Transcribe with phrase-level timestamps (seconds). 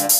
[0.00, 0.16] Počúvate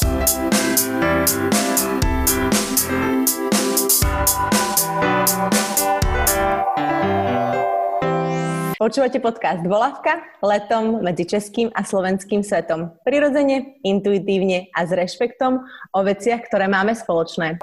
[9.25, 12.93] podcast Volavka letom medzi českým a slovenským svetom.
[13.09, 15.65] Prirodzene, intuitívne a s rešpektom
[15.97, 17.57] o veciach, ktoré máme spoločné.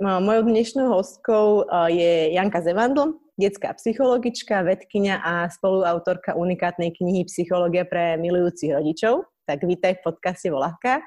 [0.00, 8.16] Mojou dnešnou hostkou je Janka Zevandl, detská psychologička, vedkynia a spoluautorka unikátnej knihy Psychológia pre
[8.16, 9.28] milujúcich rodičov.
[9.50, 11.02] Tak vítaj v podcaste Volavka.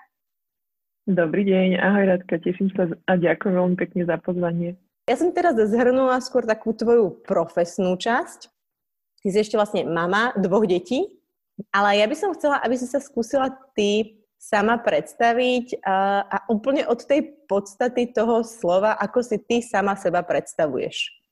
[1.07, 4.75] Dobrý deň, ahoj Radka, teším sa a ďakujem veľmi pekne za pozvanie.
[5.07, 8.51] Ja som teraz zhrnula skôr takú tvoju profesnú časť.
[9.23, 11.07] Ty si ešte vlastne mama dvoch detí,
[11.71, 13.47] ale ja by som chcela, aby si sa skúsila
[13.79, 19.95] ty sama predstaviť a, a úplne od tej podstaty toho slova, ako si ty sama
[19.95, 21.22] seba predstavuješ.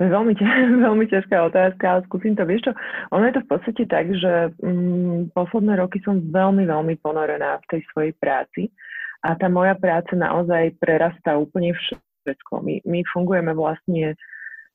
[0.00, 0.32] To je veľmi,
[0.88, 2.48] veľmi ťažká otázka, ale skúsim to.
[2.48, 2.72] Vieš čo,
[3.12, 7.68] ono je to v podstate tak, že mm, posledné roky som veľmi, veľmi ponorená v
[7.76, 8.72] tej svojej práci
[9.20, 12.64] a tá moja práca naozaj prerastá úplne všetko.
[12.64, 14.16] My, my fungujeme vlastne,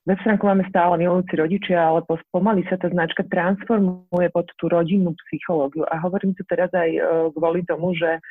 [0.06, 5.10] web stránku máme stále milujúci rodičia, ale pomaly sa tá značka transformuje pod tú rodinnú
[5.26, 5.82] psychológiu.
[5.90, 8.22] A hovorím to teraz aj uh, kvôli tomu, že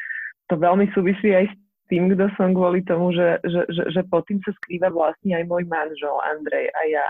[0.47, 1.55] to veľmi súvisí aj s
[1.87, 5.43] tým, kto som kvôli tomu, že, že, že, že pod tým sa skrýva vlastne aj
[5.45, 7.07] môj manžel Andrej a ja.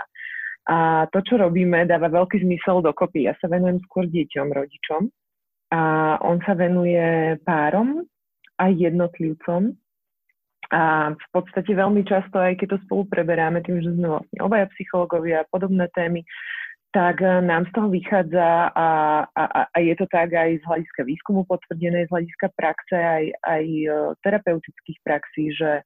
[0.66, 0.76] A
[1.14, 3.30] to, čo robíme, dáva veľký zmysel dokopy.
[3.30, 5.02] Ja sa venujem skôr deťom, rodičom.
[5.70, 5.80] A
[6.26, 8.02] on sa venuje párom
[8.58, 9.78] a jednotlivcom.
[10.74, 14.66] A v podstate veľmi často, aj keď to spolu preberáme, tým, že sme vlastne obaja
[14.74, 16.26] psychológovia a podobné témy,
[16.92, 18.88] tak e, nám z toho vychádza a,
[19.26, 23.64] a, a je to tak aj z hľadiska výskumu potvrdené, z hľadiska praxe, aj, aj
[23.64, 23.88] e,
[24.22, 25.82] terapeutických praxí, že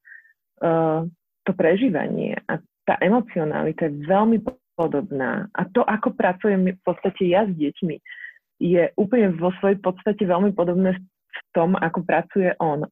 [0.61, 1.05] uh,
[1.45, 4.39] to prežívanie a tá emocionalita je veľmi
[4.77, 5.49] podobná.
[5.57, 7.97] A to, ako pracujem v podstate ja s deťmi,
[8.61, 12.85] je úplne vo svojej podstate veľmi podobné v tom, ako pracuje on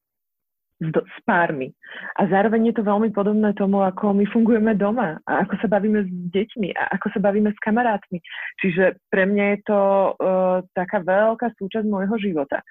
[0.78, 1.74] s, s pármi.
[2.16, 6.06] A zároveň je to veľmi podobné tomu, ako my fungujeme doma a ako sa bavíme
[6.06, 8.22] s deťmi a ako sa bavíme s kamarátmi.
[8.62, 9.80] Čiže pre mňa je to
[10.14, 12.62] uh, taká veľká súčasť môjho života.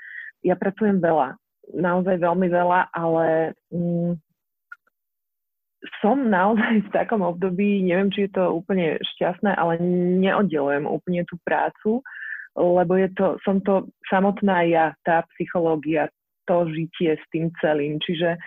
[0.42, 1.36] Ja pracujem veľa,
[1.76, 4.16] naozaj veľmi veľa, ale um,
[6.00, 9.80] som naozaj v takom období, neviem, či je to úplne šťastné, ale
[10.24, 12.02] neoddelujem úplne tú prácu,
[12.58, 16.10] lebo je to, som to samotná ja, tá psychológia,
[16.48, 18.00] to žitie s tým celým.
[18.00, 18.40] Čiže e,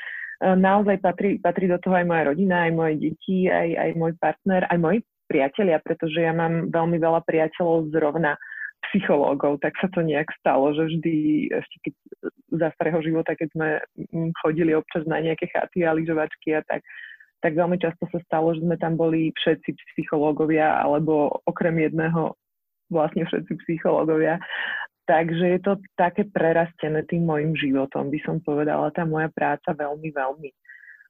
[0.57, 4.65] naozaj patrí, patrí do toho aj moja rodina, aj moje deti, aj, aj môj partner,
[4.67, 4.99] aj moji
[5.31, 8.35] priatelia, pretože ja mám veľmi veľa priateľov zrovna
[8.91, 11.15] psychológov, tak sa to nejak stalo, že vždy,
[11.53, 11.95] ešte keď
[12.51, 13.69] za starého života, keď sme
[14.43, 16.83] chodili občas na nejaké chaty a lyžovačky a tak,
[17.41, 22.37] tak veľmi často sa stalo, že sme tam boli všetci psychológovia, alebo okrem jedného
[22.93, 24.37] vlastne všetci psychológovia.
[25.11, 30.07] Takže je to také prerastené tým môjim životom, by som povedala, tá moja práca veľmi,
[30.15, 30.51] veľmi.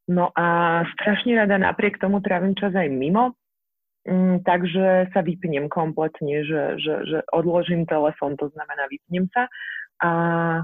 [0.08, 3.36] No a strašne rada napriek tomu trávim čas aj mimo,
[4.08, 9.52] mm, takže sa vypnem kompletne, že, že, že odložím telefón, to znamená vypnem sa
[10.00, 10.10] a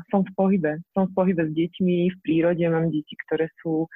[0.09, 0.73] som v pohybe.
[0.97, 3.89] Som v pohybe s deťmi, v prírode mám deti, ktoré sú uh,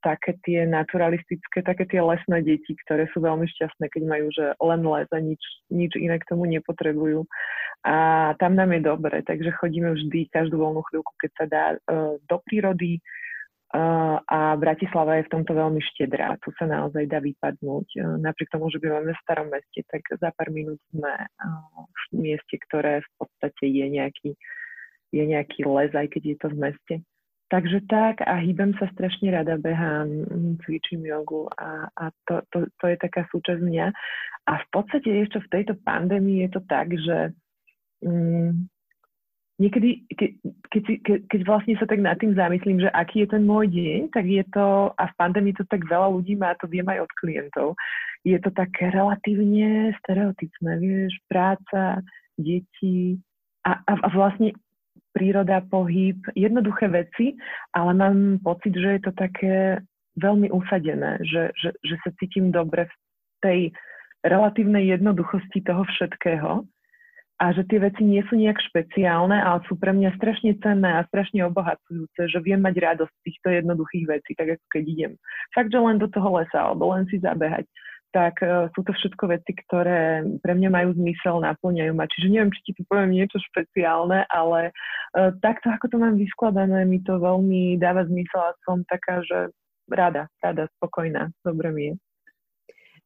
[0.00, 4.80] také tie naturalistické, také tie lesné deti, ktoré sú veľmi šťastné, keď majú že len
[4.80, 7.28] les a nič, nič iné k tomu nepotrebujú
[7.86, 7.96] a
[8.42, 11.78] tam nám je dobre, takže chodíme vždy každú voľnú chvíľku, keď sa dá, e,
[12.26, 16.40] do prírody uh, a Bratislava je v tomto veľmi štedrá.
[16.42, 18.18] Tu sa naozaj dá vypadnúť.
[18.18, 21.12] Napriek tomu, že bývame v starom meste, tak za pár minút sme
[21.86, 24.30] v mieste, ktoré v podstate je nejaký,
[25.12, 26.94] je nejaký les, aj keď je to v meste.
[27.48, 30.08] Takže tak a hýbem sa strašne rada, behám,
[30.64, 33.86] cvičím jogu a, a to, to, to je taká súčasť mňa.
[34.48, 37.32] A v podstate ešte v tejto pandémii je to tak, že
[38.04, 38.52] mm,
[39.64, 40.36] niekedy, ke,
[40.68, 44.12] keď, ke, keď vlastne sa tak nad tým zamyslím, že aký je ten môj deň,
[44.12, 47.12] tak je to, a v pandémii to tak veľa ľudí má, to viem aj od
[47.16, 47.68] klientov,
[48.28, 52.04] je to také relatívne stereotypné, vieš, práca,
[52.36, 53.18] deti
[53.64, 54.54] a, a, a vlastne
[55.18, 57.34] príroda, pohyb, jednoduché veci,
[57.74, 59.82] ale mám pocit, že je to také
[60.14, 62.94] veľmi usadené, že, že, že sa cítim dobre v
[63.42, 63.60] tej
[64.22, 66.62] relatívnej jednoduchosti toho všetkého
[67.38, 71.06] a že tie veci nie sú nejak špeciálne, ale sú pre mňa strašne cenné a
[71.06, 75.12] strašne obohacujúce, že viem mať radosť z týchto jednoduchých vecí, tak ako keď idem.
[75.54, 77.66] Fakt, že len do toho lesa alebo len si zabehať,
[78.10, 82.08] tak uh, sú to všetko veci, ktoré pre mňa majú zmysel, naplňajú ma.
[82.08, 84.72] Čiže neviem, či ti tu poviem niečo špeciálne, ale
[85.16, 89.52] uh, takto, ako to mám vyskladané, mi to veľmi dáva zmysel a som taká, že
[89.88, 91.94] rada, rada, spokojná, dobre mi je.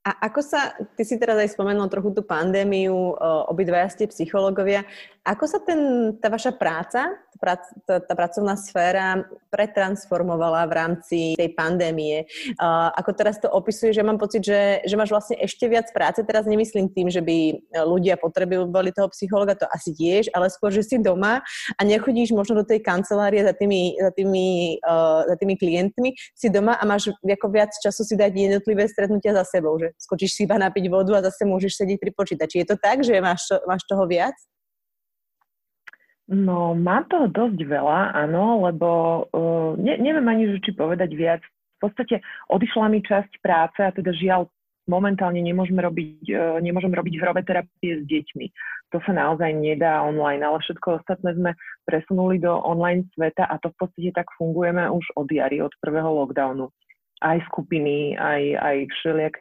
[0.03, 3.15] A ako sa, ty si teraz aj spomenul trochu tú pandémiu,
[3.47, 4.83] obidvaja ste psychológovia,
[5.23, 9.23] ako sa ten, tá vaša práca, tá, tá, pracovná sféra
[9.55, 12.27] pretransformovala v rámci tej pandémie?
[12.99, 16.27] Ako teraz to opisuje, že mám pocit, že, že máš vlastne ešte viac práce.
[16.27, 17.55] Teraz nemyslím tým, že by
[17.87, 21.39] ľudia potrebovali toho psychologa, to asi tiež, ale skôr, že si doma
[21.79, 24.79] a nechodíš možno do tej kancelárie za tými, za tými,
[25.31, 29.79] za tými klientmi, si doma a máš viac času si dať jednotlivé stretnutia za sebou,
[29.79, 32.63] že skočíš si iba napiť vodu a zase môžeš sedieť pri počítači.
[32.63, 34.35] Je to tak, že máš, máš toho viac?
[36.33, 38.89] No, má toho dosť veľa, áno, lebo
[39.29, 41.43] uh, ne, neviem ani, že či povedať viac.
[41.83, 44.49] V podstate odišla mi časť práce a teda žiaľ
[44.89, 48.47] momentálne nemôžeme robiť, uh, nemôžem robiť hrové terapie s deťmi.
[48.97, 51.51] To sa naozaj nedá online, ale všetko ostatné sme
[51.85, 56.13] presunuli do online sveta a to v podstate tak fungujeme už od jary, od prvého
[56.13, 56.71] lockdownu.
[57.21, 59.41] Aj skupiny, aj, aj všelijaké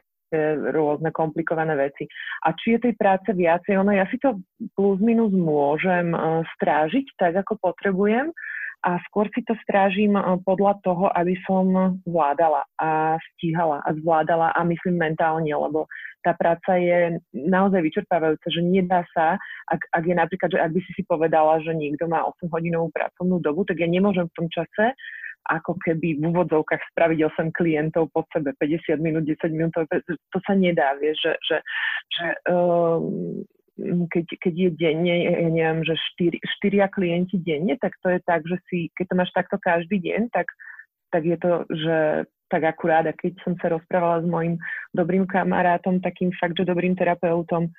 [0.72, 2.08] rôzne komplikované veci.
[2.44, 4.40] A či je tej práce viacej, ono ja si to
[4.74, 6.18] plus minus môžem e,
[6.56, 8.32] strážiť tak, ako potrebujem
[8.82, 14.50] a skôr si to strážim e, podľa toho, aby som vládala a stíhala a zvládala
[14.56, 15.86] a myslím mentálne, lebo
[16.22, 19.38] tá práca je naozaj vyčerpávajúca, že nedá sa,
[19.70, 22.94] ak, ak je napríklad, že ak by si si povedala, že niekto má 8 hodinovú
[22.94, 24.94] pracovnú dobu, tak ja nemôžem v tom čase
[25.52, 30.38] ako keby v úvodzovkách spraviť 8 klientov po sebe, 50 minút, 10 minút, to, to
[30.48, 31.56] sa nedá, vieš, že, že,
[32.12, 33.44] že um,
[34.08, 38.44] keď, keď je denne, ja neviem, že 4, 4 klienti denne, tak to je tak,
[38.48, 40.48] že si, keď to máš takto každý deň, tak,
[41.12, 41.96] tak je to, že
[42.52, 44.54] tak akurát, a keď som sa rozprávala s mojim
[44.92, 47.72] dobrým kamarátom, takým fakt, že dobrým terapeutom,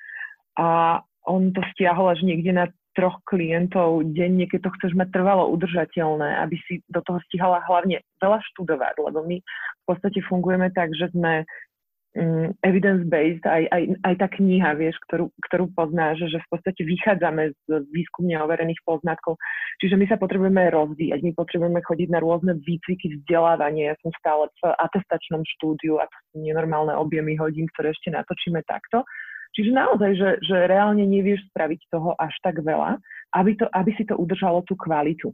[0.58, 5.50] a on to stiahol až niekde na troch klientov denne, keď to chceš mať trvalo
[5.52, 10.94] udržateľné, aby si do toho stihala hlavne veľa študovať, lebo my v podstate fungujeme tak,
[10.94, 11.42] že sme
[12.14, 17.50] um, evidence-based, aj, aj, aj tá kniha, vieš, ktorú, ktorú poznáš, že v podstate vychádzame
[17.50, 19.36] z výskumne overených poznatkov.
[19.82, 23.90] Čiže my sa potrebujeme rozvíjať, my potrebujeme chodiť na rôzne výcviky, vzdelávanie.
[23.90, 28.62] Ja som stále v atestačnom štúdiu a to sú nenormálne objemy hodín, ktoré ešte natočíme
[28.64, 29.02] takto.
[29.54, 32.98] Čiže naozaj, že, že reálne nevieš spraviť toho až tak veľa,
[33.38, 35.30] aby, to, aby si to udržalo tú kvalitu.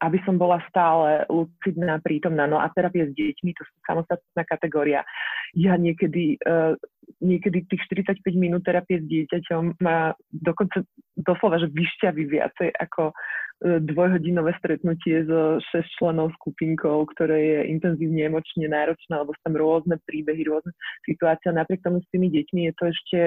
[0.00, 2.48] Aby som bola stále lucidná, prítomná.
[2.48, 5.04] No a terapie s deťmi, to sú samostatná kategória.
[5.52, 6.72] Ja niekedy, uh,
[7.20, 10.82] niekedy tých 45 minút terapie s dieťaťom má dokonca
[11.20, 13.12] doslova, že vyšťaví viacej ako
[13.60, 20.00] dvojhodinové stretnutie so 6 členov skupinkou, ktoré je intenzívne emočne náročné, alebo sú tam rôzne
[20.08, 20.72] príbehy, rôzne
[21.04, 21.52] situácie.
[21.52, 23.20] Napriek tomu s tými deťmi je to ešte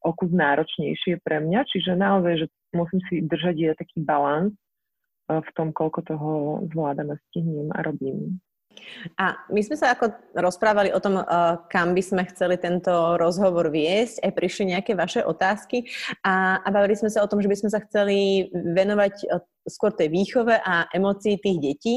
[0.00, 4.54] o náročnejšie pre mňa, čiže naozaj, že musím si držať je taký balans
[5.26, 6.30] v tom, koľko toho
[6.70, 8.38] zvládam a stihnem a robím.
[9.16, 11.24] A my sme sa ako rozprávali o tom, eh,
[11.72, 15.88] kam by sme chceli tento rozhovor viesť, aj prišli nejaké vaše otázky
[16.22, 19.90] a, a bavili sme sa o tom, že by sme sa chceli venovať eh, skôr
[19.92, 21.94] tej výchove a emócií tých detí.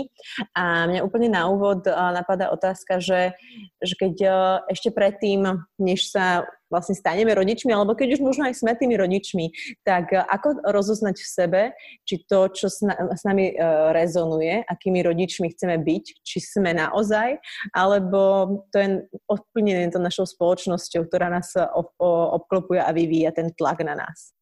[0.57, 3.33] A mňa úplne na úvod eh, napadá otázka, že,
[3.80, 4.16] že keď
[4.69, 5.45] ešte predtým,
[5.77, 9.50] než sa vlastne staneme rodičmi, alebo keď už možno aj sme tými rodičmi,
[9.86, 11.62] tak eh, ako rozoznať v sebe,
[12.04, 13.54] či to, čo s, na, s nami
[13.94, 17.38] rezonuje, akými rodičmi chceme byť, či sme naozaj,
[17.74, 18.21] alebo
[18.74, 18.88] to je
[19.30, 24.38] ovplyvnené to našou spoločnosťou, ktorá nás ob, obklopuje a vyvíja ten tlak na nás.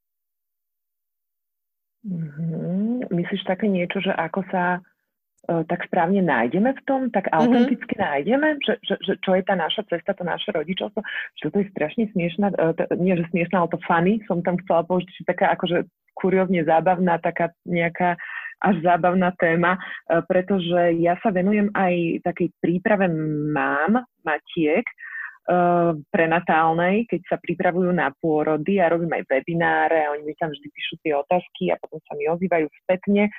[2.07, 3.11] Mm-hmm.
[3.11, 4.79] Myslíš také niečo, že ako sa
[5.47, 7.33] E, tak správne nájdeme v tom, tak mhm.
[7.39, 8.07] autenticky mm-hmm.
[8.11, 10.99] nájdeme, že, že, že čo je tá naša cesta, to naše rodičovstvo,
[11.39, 14.83] že to je strašne smiešná, e, nie že smiešná, ale to funny, som tam chcela
[14.83, 15.87] použiť, že taká akože
[16.19, 18.19] kuriózne zábavná, taká nejaká
[18.59, 23.07] až zábavná téma, e, pretože ja sa venujem aj takej príprave
[23.53, 24.83] mám, matiek,
[26.11, 28.83] prenatálnej, keď sa pripravujú na pôrody.
[28.83, 32.27] Ja robím aj webináre, oni mi tam vždy píšu tie otázky a potom sa mi
[32.27, 33.31] ozývajú spätne.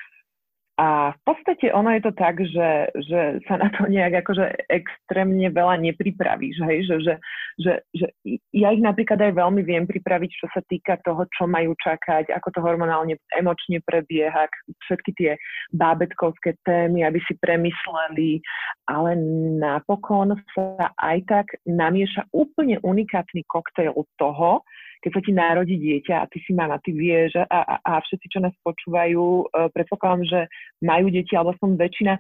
[0.79, 2.71] A v podstate ono je to tak, že,
[3.03, 6.79] že sa na to nejak akože extrémne veľa nepripravíš, hej?
[6.87, 7.15] Že, že,
[7.59, 8.07] že, že
[8.55, 12.49] ja ich napríklad aj veľmi viem pripraviť, čo sa týka toho, čo majú čakať, ako
[12.55, 14.47] to hormonálne, emočne prebieha,
[14.87, 15.31] všetky tie
[15.75, 18.39] bábetkovské témy, aby si premysleli,
[18.87, 19.19] ale
[19.59, 24.63] napokon sa aj tak namieša úplne unikátny koktejl toho,
[25.03, 28.27] keď sa ti narodí dieťa a ty si mama, ty vieš a, a, a všetci,
[28.33, 30.41] čo nás počúvajú, uh, predpokladám, že
[30.83, 32.19] majú deti, alebo som väčšina,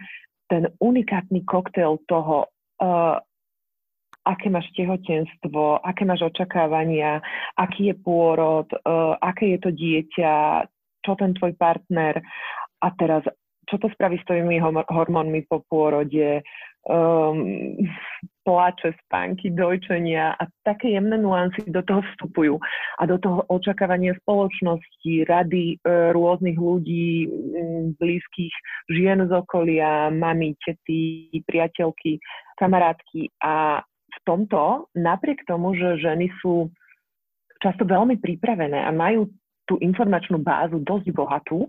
[0.49, 2.49] ten unikátny koktail toho,
[2.80, 3.16] uh,
[4.25, 7.20] aké máš tehotenstvo, aké máš očakávania,
[7.56, 10.32] aký je pôrod, uh, aké je to dieťa,
[11.04, 12.20] čo ten tvoj partner.
[12.78, 13.26] A teraz
[13.68, 14.56] čo to spraví s tvojimi
[14.88, 16.40] hormónmi po pôrode,
[16.88, 17.76] um,
[18.49, 22.57] plače, spánky, dojčenia a také jemné nuancy do toho vstupujú.
[22.97, 28.54] A do toho očakávania spoločnosti, rady e, rôznych ľudí, m, blízkych
[28.88, 32.16] žien z okolia, mami, tety, priateľky,
[32.57, 33.28] kamarátky.
[33.45, 36.73] A v tomto, napriek tomu, že ženy sú
[37.61, 39.28] často veľmi pripravené a majú
[39.68, 41.68] tú informačnú bázu dosť bohatú,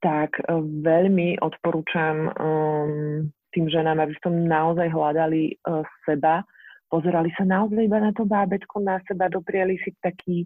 [0.00, 0.48] tak e,
[0.80, 6.44] veľmi odporúčam um, tým ženám, aby v tom naozaj hľadali uh, seba,
[6.92, 10.44] pozerali sa naozaj iba na to bábetko, na seba, dopriali si taký,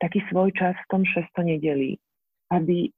[0.00, 2.00] taký svoj čas v tom šesto nedelí,
[2.48, 2.88] aby,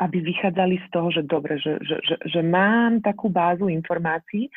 [0.00, 4.48] aby vychádzali z toho, že dobre, že, že, že, že mám takú bázu informácií,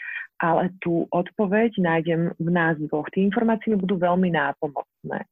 [0.42, 3.06] ale tú odpoveď nájdem v nás dvoch.
[3.14, 5.28] Tie informácie budú veľmi nápomocné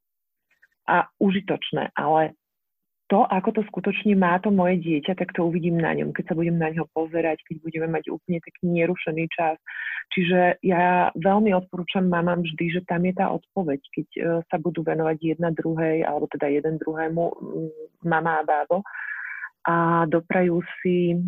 [0.86, 2.38] a užitočné, ale
[3.10, 6.38] to, ako to skutočne má to moje dieťa, tak to uvidím na ňom, keď sa
[6.38, 9.58] budem na ňo pozerať, keď budeme mať úplne taký nerušený čas.
[10.14, 14.86] Čiže ja veľmi odporúčam mamám vždy, že tam je tá odpoveď, keď uh, sa budú
[14.86, 17.24] venovať jedna druhej, alebo teda jeden druhému,
[18.06, 18.86] mama a bábo,
[19.66, 21.18] a doprajú si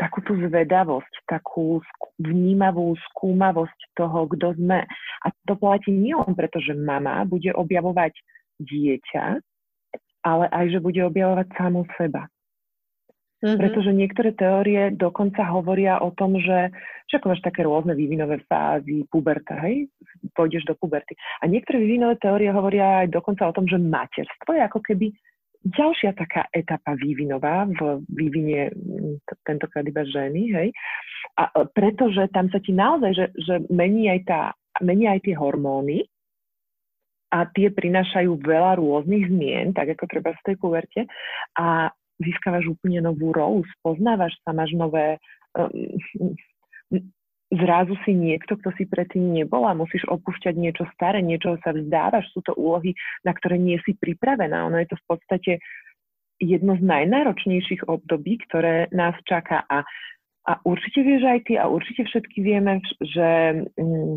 [0.00, 1.84] takú tú zvedavosť, takú
[2.16, 4.84] vnímavú skúmavosť toho, kto sme.
[5.24, 8.12] A to platí nielen preto, že mama bude objavovať
[8.60, 9.40] dieťa,
[10.26, 12.26] ale aj, že bude objavovať samú seba.
[13.36, 13.60] Mm-hmm.
[13.62, 16.74] Pretože niektoré teórie dokonca hovoria o tom, že
[17.06, 19.86] však máš také rôzne vývinové fázy, puberta, hej,
[20.34, 21.14] pôjdeš do puberty.
[21.38, 25.06] A niektoré vývinové teórie hovoria aj dokonca o tom, že materstvo je ako keby
[25.68, 28.70] ďalšia taká etapa vývinová v vývine
[29.44, 30.68] tentokrát iba ženy, hej.
[31.36, 34.40] A e, pretože tam sa ti naozaj, že, že mení aj tá,
[34.80, 36.06] mení aj tie hormóny,
[37.32, 41.00] a tie prinášajú veľa rôznych zmien, tak ako treba v tej puverte
[41.58, 41.90] a
[42.22, 45.20] získavaš úplne novú rolu, spoznávaš sa, máš nové
[45.58, 46.32] um,
[47.52, 52.42] zrazu si niekto, kto si predtým a musíš opúšťať niečo staré, niečo sa vzdávaš, sú
[52.42, 54.66] to úlohy, na ktoré nie si pripravená.
[54.66, 55.52] Ono je to v podstate
[56.42, 59.86] jedno z najnáročnejších období, ktoré nás čaká a,
[60.46, 63.28] a určite vieš aj ty a určite všetky vieme, že
[63.78, 64.14] mm,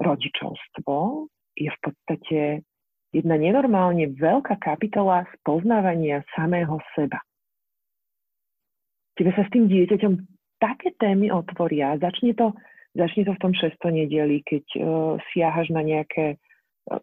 [0.00, 2.38] rodičovstvo je v podstate
[3.16, 7.18] jedna nenormálne veľká kapitola spoznávania samého seba.
[9.16, 10.12] Tebe sa s tým dieťaťom
[10.60, 12.52] také témy otvoria, začne to,
[12.92, 14.84] začne to v tom šesto nedeli, keď uh,
[15.32, 17.00] siahaš na nejaké uh,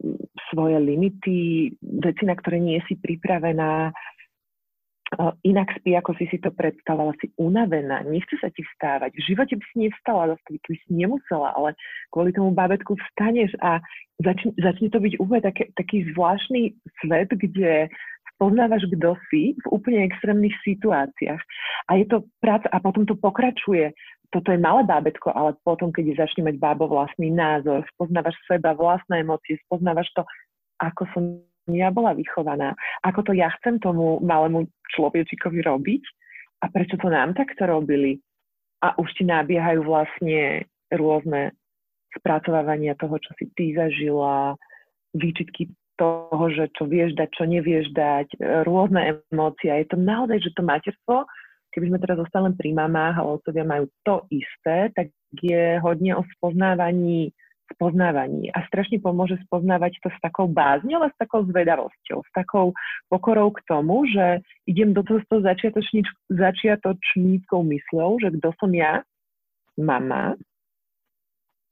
[0.54, 3.90] svoje limity, veci, na ktoré nie si pripravená,
[5.44, 9.14] inak spí, ako si si to predstavovala, si unavená, nechce sa ti vstávať.
[9.14, 11.76] V živote by si nevstala, zase by si nemusela, ale
[12.14, 13.82] kvôli tomu bábetku vstaneš a
[14.22, 17.90] začne, začne to byť úplne také, taký zvláštny svet, kde
[18.36, 21.42] spoznávaš, kto si v úplne extrémnych situáciách.
[21.88, 23.94] A je to práca, a potom to pokračuje.
[24.34, 29.22] Toto je malé bábetko, ale potom, keď začne mať bábo vlastný názor, spoznávaš seba, vlastné
[29.22, 30.26] emócie, spoznávaš to,
[30.82, 31.24] ako som
[31.72, 36.04] ja bola vychovaná, ako to ja chcem tomu malému človečikovi robiť
[36.64, 38.20] a prečo to nám takto robili.
[38.84, 41.56] A už ti nabiehajú vlastne rôzne
[42.20, 44.60] spracovávania toho, čo si ty zažila,
[45.16, 48.28] výčitky toho, že čo vieš dať, čo nevieš dať,
[48.68, 49.72] rôzne emócie.
[49.72, 51.24] Je to naozaj, že to materstvo,
[51.74, 55.10] keby sme teraz zostali len pri mamách a otcovia majú to isté, tak
[55.42, 57.34] je hodne o spoznávaní
[57.72, 62.76] spoznávaní a strašne pomôže spoznávať to s takou bázňou a s takou zvedavosťou, s takou
[63.08, 65.40] pokorou k tomu, že idem do toho s tou
[66.28, 69.02] začiatočníckou mysľou, že kto som ja,
[69.80, 70.36] mama,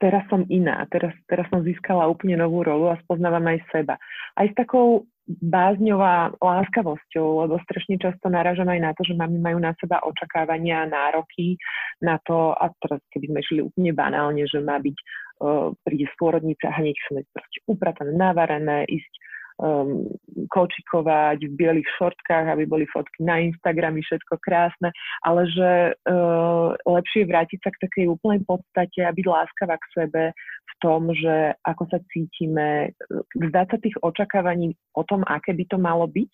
[0.02, 4.02] teraz som iná, teraz, teraz som získala úplne novú rolu a spoznávam aj seba.
[4.34, 9.62] Aj s takou bázňová láskavosťou, lebo strašne často naražam aj na to, že mami majú
[9.62, 11.56] na seba očakávania, nároky
[12.02, 14.98] na to, a teraz keby sme išli úplne banálne, že má byť
[15.86, 19.14] príde z pôrodnice a hneď chceme proste upratané, navarené, ísť
[19.60, 20.08] um,
[20.48, 24.94] kočikovať v bielých šortkách, aby boli fotky na Instagramy, všetko krásne,
[25.26, 30.24] ale že uh, lepšie vrátiť sa k takej úplnej podstate a byť láskavá k sebe
[30.38, 32.96] v tom, že ako sa cítime,
[33.38, 36.32] vzdať sa tých očakávaní o tom, aké by to malo byť,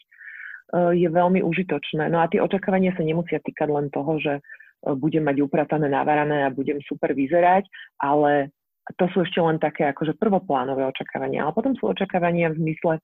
[0.75, 2.11] uh, je veľmi užitočné.
[2.11, 6.45] No a tie očakávania sa nemusia týkať len toho, že uh, budem mať upratané, navarané
[6.45, 7.65] a budem super vyzerať,
[7.99, 8.53] ale
[8.95, 11.43] to sú ešte len také akože prvoplánové očakávania.
[11.43, 13.03] Ale potom sú očakávania v zmysle,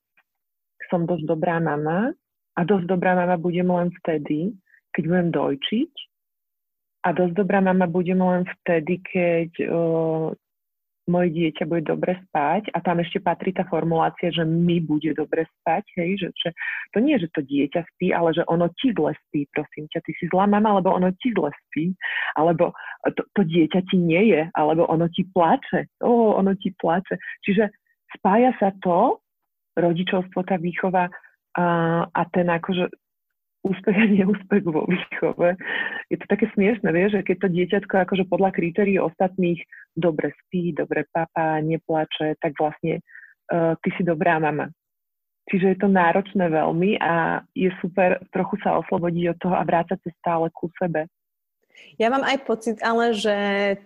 [0.88, 2.16] som dosť dobrá mama
[2.56, 4.56] a dosť dobrá mama budem len vtedy,
[4.96, 5.94] keď budem dojčiť
[7.04, 10.32] a dosť dobrá mama budem len vtedy, keď uh,
[11.08, 15.44] moje dieťa bude dobre spať a tam ešte patrí tá formulácia, že my bude dobre
[15.60, 16.50] spať, hej, že, že
[16.96, 20.12] to nie, že to dieťa spí, ale že ono ti zle spí, prosím ťa, ty
[20.16, 21.92] si zlá mama, lebo ono ti zle spí,
[22.40, 22.72] alebo
[23.12, 27.20] to, to dieťa ti nie je, alebo ono ti plače, oh, ono ti plače.
[27.44, 27.68] Čiže
[28.16, 29.20] spája sa to,
[29.76, 31.10] rodičovstvo, tá výchova
[31.58, 31.66] a,
[32.08, 32.88] a ten akože
[33.64, 35.56] úspech a neúspech vo výchove.
[36.12, 39.60] Je to také smiešne, vieš, že keď to dieťatko akože podľa kritérií ostatných
[39.96, 44.68] dobre spí, dobre papá, neplače, tak vlastne uh, ty si dobrá mama.
[45.48, 50.00] Čiže je to náročné veľmi a je super trochu sa oslobodiť od toho a vrácať
[50.00, 51.08] sa stále ku sebe.
[52.02, 53.36] Ja mám aj pocit, ale že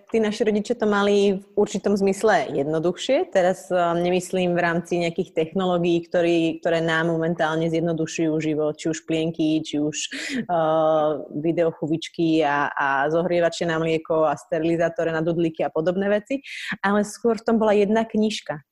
[0.07, 3.27] tí naši rodičia to mali v určitom zmysle jednoduchšie.
[3.35, 9.03] Teraz um, nemyslím v rámci nejakých technológií, ktorý, ktoré nám momentálne zjednodušujú život, či už
[9.03, 9.97] plienky, či už
[10.47, 16.39] uh, videochuvičky a, a zohrievače na mlieko a sterilizátore na dudlíky a podobné veci.
[16.79, 18.63] Ale skôr v tom bola jedna knižka.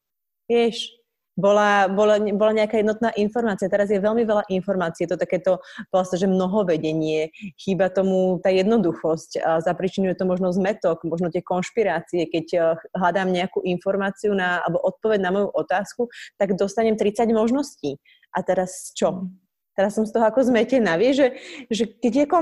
[0.47, 1.04] Vieš,
[1.35, 3.71] bola, bola, bola nejaká jednotná informácia.
[3.71, 5.59] Teraz je veľmi veľa informácií, je to takéto
[5.91, 12.45] vlastne, že mnohovedenie, chýba tomu tá jednoduchosť, zapričinuje to možno zmetok, možno tie konšpirácie, keď
[12.55, 12.63] eh,
[12.95, 16.07] hľadám nejakú informáciu na, alebo odpoveď na moju otázku,
[16.39, 17.99] tak dostanem 30 možností.
[18.35, 19.11] A teraz čo?
[19.11, 19.45] Mhm.
[19.75, 20.95] Teraz som z toho ako zmetená.
[20.95, 21.27] Vieš, že,
[21.67, 22.37] že keď ako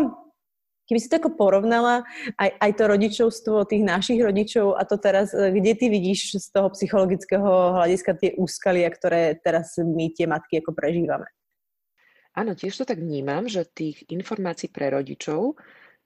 [0.83, 2.03] Keby si to ako porovnala,
[2.35, 6.47] aj, aj to rodičovstvo tých našich rodičov a to teraz, e, kde ty vidíš z
[6.51, 11.31] toho psychologického hľadiska tie úskalia, ktoré teraz my tie matky ako prežívame?
[12.35, 15.55] Áno, tiež to tak vnímam, že tých informácií pre rodičov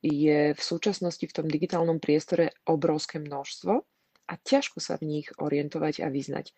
[0.04, 3.74] je v súčasnosti v tom digitálnom priestore obrovské množstvo
[4.28, 6.52] a ťažko sa v nich orientovať a vyznať.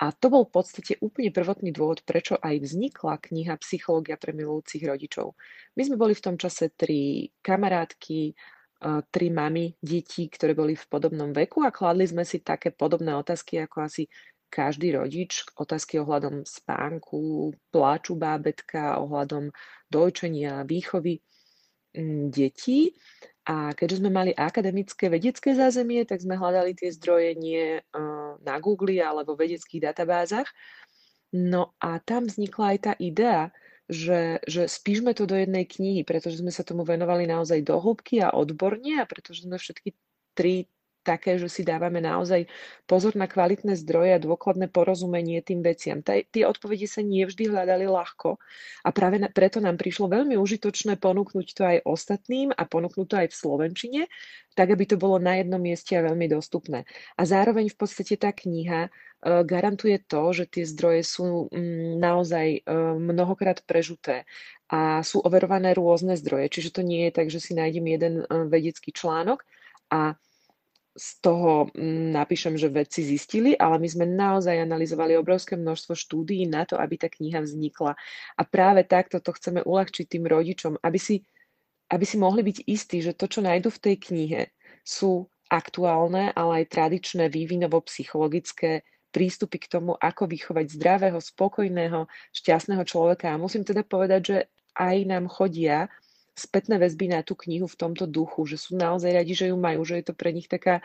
[0.00, 4.80] A to bol v podstate úplne prvotný dôvod, prečo aj vznikla kniha Psychológia pre milujúcich
[4.88, 5.36] rodičov.
[5.76, 8.32] My sme boli v tom čase tri kamarátky,
[9.12, 13.60] tri mamy detí, ktoré boli v podobnom veku a kladli sme si také podobné otázky
[13.60, 14.08] ako asi
[14.48, 19.52] každý rodič, otázky ohľadom spánku, pláču bábetka, ohľadom
[19.92, 21.20] dojčenia, výchovy
[22.32, 22.96] detí.
[23.48, 27.80] A keďže sme mali akademické vedecké zázemie, tak sme hľadali tie zdroje nie
[28.44, 30.46] na Google alebo vedeckých databázach.
[31.32, 33.54] No a tam vznikla aj tá idea,
[33.90, 38.22] že, že spíšme to do jednej knihy, pretože sme sa tomu venovali naozaj do hĺbky
[38.22, 39.94] a odborne a pretože sme všetky
[40.34, 40.70] tri
[41.00, 42.44] také, že si dávame naozaj
[42.84, 46.04] pozor na kvalitné zdroje a dôkladné porozumenie tým veciam.
[46.04, 48.36] Tie odpovede sa nevždy hľadali ľahko
[48.84, 53.16] a práve na, preto nám prišlo veľmi užitočné ponúknuť to aj ostatným a ponúknuť to
[53.16, 54.02] aj v Slovenčine,
[54.52, 56.84] tak aby to bolo na jednom mieste a veľmi dostupné.
[57.16, 58.90] A zároveň v podstate tá kniha e,
[59.46, 62.60] garantuje to, že tie zdroje sú mm, naozaj e,
[62.98, 64.28] mnohokrát prežuté
[64.70, 66.50] a sú overované rôzne zdroje.
[66.50, 69.46] Čiže to nie je tak, že si nájdem jeden e, vedecký článok
[69.90, 70.18] a
[71.00, 76.44] z toho mm, napíšem, že vedci zistili, ale my sme naozaj analyzovali obrovské množstvo štúdií
[76.44, 77.96] na to, aby tá kniha vznikla.
[78.36, 81.24] A práve takto to chceme uľahčiť tým rodičom, aby si,
[81.88, 84.40] aby si mohli byť istí, že to, čo nájdu v tej knihe,
[84.84, 93.34] sú aktuálne, ale aj tradičné vývinovo-psychologické prístupy k tomu, ako vychovať zdravého, spokojného, šťastného človeka.
[93.34, 94.38] A musím teda povedať, že
[94.78, 95.90] aj nám chodia
[96.40, 99.84] spätné väzby na tú knihu v tomto duchu, že sú naozaj radi, že ju majú,
[99.84, 100.80] že je to pre nich taká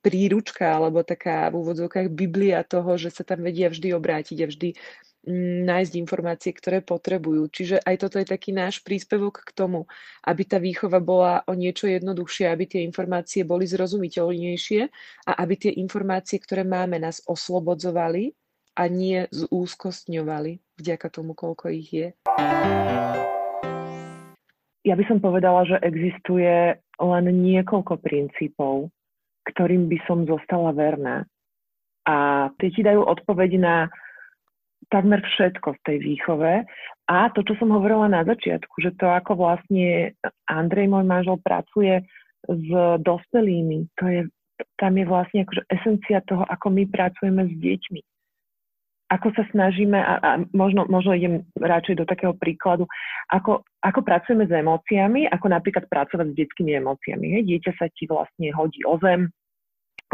[0.00, 4.68] príručka alebo taká v úvodzovkách Biblia toho, že sa tam vedia vždy obrátiť a vždy
[5.28, 7.52] mm, nájsť informácie, ktoré potrebujú.
[7.52, 9.84] Čiže aj toto je taký náš príspevok k tomu,
[10.24, 14.80] aby tá výchova bola o niečo jednoduchšie, aby tie informácie boli zrozumiteľnejšie
[15.28, 18.32] a aby tie informácie, ktoré máme, nás oslobodzovali
[18.80, 22.06] a nie zúskostňovali vďaka tomu, koľko ich je
[24.84, 28.88] ja by som povedala, že existuje len niekoľko princípov,
[29.52, 31.16] ktorým by som zostala verná.
[32.08, 33.76] A tie ti dajú odpoveď na
[34.88, 36.52] takmer všetko v tej výchove.
[37.06, 40.16] A to, čo som hovorila na začiatku, že to, ako vlastne
[40.48, 42.02] Andrej, môj manžel, pracuje
[42.48, 42.68] s
[43.04, 44.20] dospelými, to je,
[44.80, 48.00] tam je vlastne akože esencia toho, ako my pracujeme s deťmi
[49.10, 52.86] ako sa snažíme, a, a možno, možno idem radšej do takého príkladu,
[53.26, 57.26] ako, ako pracujeme s emóciami, ako napríklad pracovať s detskými emóciami.
[57.34, 57.42] Hej.
[57.50, 59.26] Dieťa sa ti vlastne hodí o zem,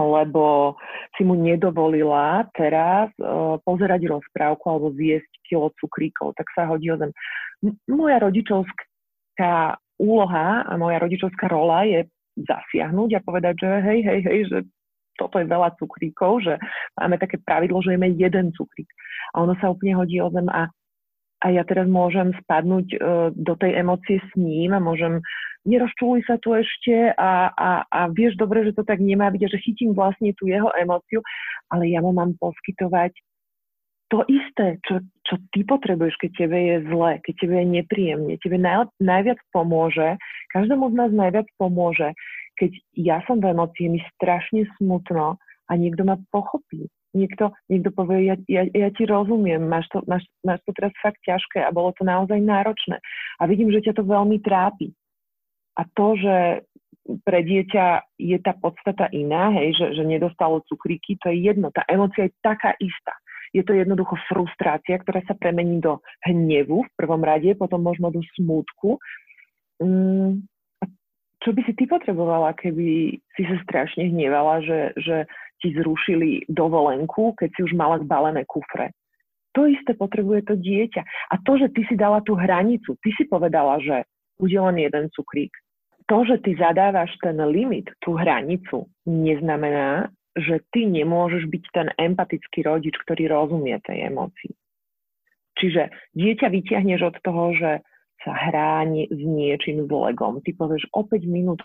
[0.01, 0.77] lebo
[1.17, 6.97] si mu nedovolila teraz uh, pozerať rozprávku alebo zjesť kilo cukríkov, tak sa hodí o
[6.97, 7.13] zem.
[7.89, 12.05] Moja rodičovská úloha a moja rodičovská rola je
[12.37, 14.59] zasiahnuť a povedať, že hej, hej, hej, že
[15.19, 16.55] toto je veľa cukríkov, že
[17.01, 18.89] máme také pravidlo, že jeme jeden cukrík.
[19.35, 20.69] A ono sa úplne hodí o zem a,
[21.43, 25.21] a ja teraz môžem spadnúť uh, do tej emócie s ním a môžem
[25.67, 29.53] nerozčuluj sa tu ešte a, a, a vieš dobre, že to tak nemá byť a
[29.53, 31.21] že chytím vlastne tú jeho emóciu,
[31.69, 33.13] ale ja mu mám poskytovať
[34.07, 38.55] to isté, čo, čo ty potrebuješ, keď tebe je zle, keď tebe je nepríjemne, tebe
[38.55, 40.15] naj, najviac pomôže,
[40.55, 42.15] každému z nás najviac pomôže,
[42.57, 45.37] keď ja som v emócii, mi strašne smutno
[45.69, 46.89] a niekto ma pochopí.
[47.17, 51.17] Niekto, niekto povie, ja, ja, ja ti rozumiem, máš to, máš, máš to teraz fakt
[51.25, 53.01] ťažké a bolo to naozaj náročné.
[53.41, 54.93] A vidím, že ťa to veľmi trápi.
[55.81, 56.37] A to, že
[57.25, 61.73] pre dieťa je tá podstata iná, hej, že, že nedostalo cukríky, to je jedno.
[61.73, 63.15] Tá emocia je taká istá.
[63.55, 68.21] Je to jednoducho frustrácia, ktorá sa premení do hnevu v prvom rade, potom možno do
[68.37, 69.01] smútku.
[69.81, 70.45] Mm,
[71.45, 75.17] čo by si ty potrebovala, keby si sa strašne hnevala, že, že
[75.61, 78.93] ti zrušili dovolenku, keď si už mala zbalené kufre?
[79.57, 81.03] To isté potrebuje to dieťa.
[81.33, 84.05] A to, že ty si dala tú hranicu, ty si povedala, že
[84.37, 85.53] bude len jeden cukrík,
[86.07, 92.63] to, že ty zadávaš ten limit, tú hranicu, neznamená, že ty nemôžeš byť ten empatický
[92.63, 94.53] rodič, ktorý rozumie tej emócii.
[95.57, 97.71] Čiže dieťa vyťahneš od toho, že
[98.25, 100.41] sa hrá s niečím s legom.
[100.41, 101.61] Ty povieš, o 5 minút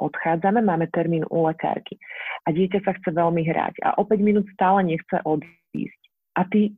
[0.00, 2.00] odchádzame, máme termín u lekárky.
[2.48, 6.00] A dieťa sa chce veľmi hrať a o 5 minút stále nechce odísť.
[6.40, 6.72] A ty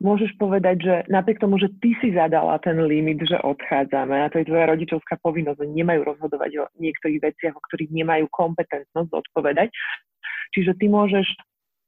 [0.00, 4.40] môžeš povedať, že napriek tomu, že ty si zadala ten limit, že odchádzame, a to
[4.40, 9.68] je tvoja rodičovská povinnosť, nemajú rozhodovať o niektorých veciach, o ktorých nemajú kompetentnosť odpovedať.
[10.54, 11.26] Čiže ty môžeš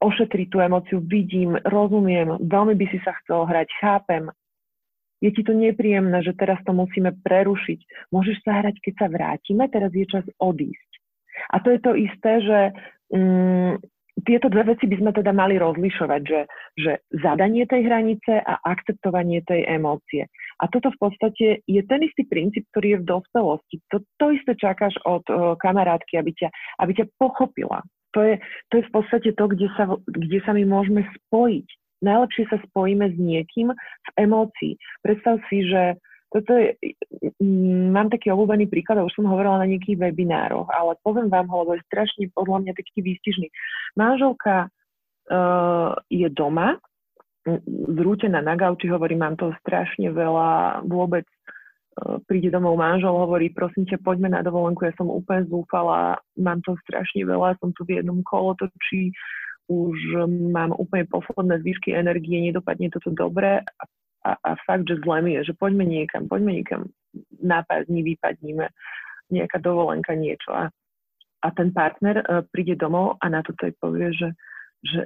[0.01, 4.33] ošetriť tú emociu, vidím, rozumiem, veľmi by si sa chcel hrať, chápem,
[5.21, 8.13] je ti to nepríjemné, že teraz to musíme prerušiť.
[8.13, 10.91] Môžeš sa hrať, keď sa vrátime, teraz je čas odísť.
[11.53, 12.59] A to je to isté, že
[13.13, 13.81] mm,
[14.25, 16.41] tieto dve veci by sme teda mali rozlišovať, že,
[16.77, 16.93] že
[17.25, 20.29] zadanie tej hranice a akceptovanie tej emócie.
[20.61, 23.77] A toto v podstate je ten istý princíp, ktorý je v dospelosti.
[23.95, 26.49] To, to isté čakáš od uh, kamarátky, aby ťa,
[26.85, 27.81] aby ťa pochopila.
[28.13, 28.35] To je,
[28.69, 31.69] to je v podstate to, kde sa, kde sa my môžeme spojiť.
[32.01, 34.77] Najlepšie sa spojíme s niekým v emócii.
[35.05, 36.79] Predstav si, že toto je,
[37.91, 41.67] mám taký obľúbený príklad, a už som hovorila na nejakých webinároch, ale poviem vám ho,
[41.67, 43.51] lebo je strašne podľa mňa taký výstižný.
[43.99, 46.79] Manželka uh, je doma,
[47.99, 53.91] zrútená na gauči, hovorí, mám to strašne veľa, vôbec uh, príde domov manžel, hovorí, prosím
[53.91, 57.99] ťa, poďme na dovolenku, ja som úplne zúfala, mám to strašne veľa, som tu v
[57.99, 59.11] jednom kolotočí,
[59.71, 63.83] už mám úplne posledné zvyšky energie, nedopadne toto dobre a
[64.25, 66.83] a, a fakt, že zle mi je, že poďme niekam, poďme niekam
[67.41, 68.69] na pár dní, vypadníme,
[69.33, 70.53] nejaká dovolenka, niečo.
[70.53, 70.69] A,
[71.41, 74.29] a ten partner uh, príde domov a na to jej povie, že,
[74.85, 75.01] že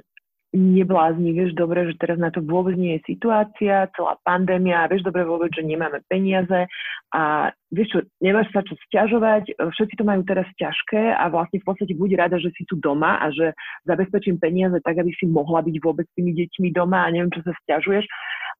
[0.55, 5.27] neblázni, vieš dobre, že teraz na to vôbec nie je situácia, celá pandémia, vieš dobre
[5.27, 6.65] vôbec, že nemáme peniaze
[7.11, 11.67] a vieš čo, nemáš sa čo stiažovať, všetci to majú teraz ťažké a vlastne v
[11.67, 13.51] podstate buď rada, že si tu doma a že
[13.83, 17.43] zabezpečím peniaze tak, aby si mohla byť vôbec s tými deťmi doma a neviem, čo
[17.43, 18.07] sa stiažuješ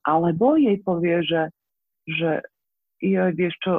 [0.05, 1.49] alebo jej povie, že,
[2.05, 2.45] že
[3.01, 3.73] joj, vieš čo,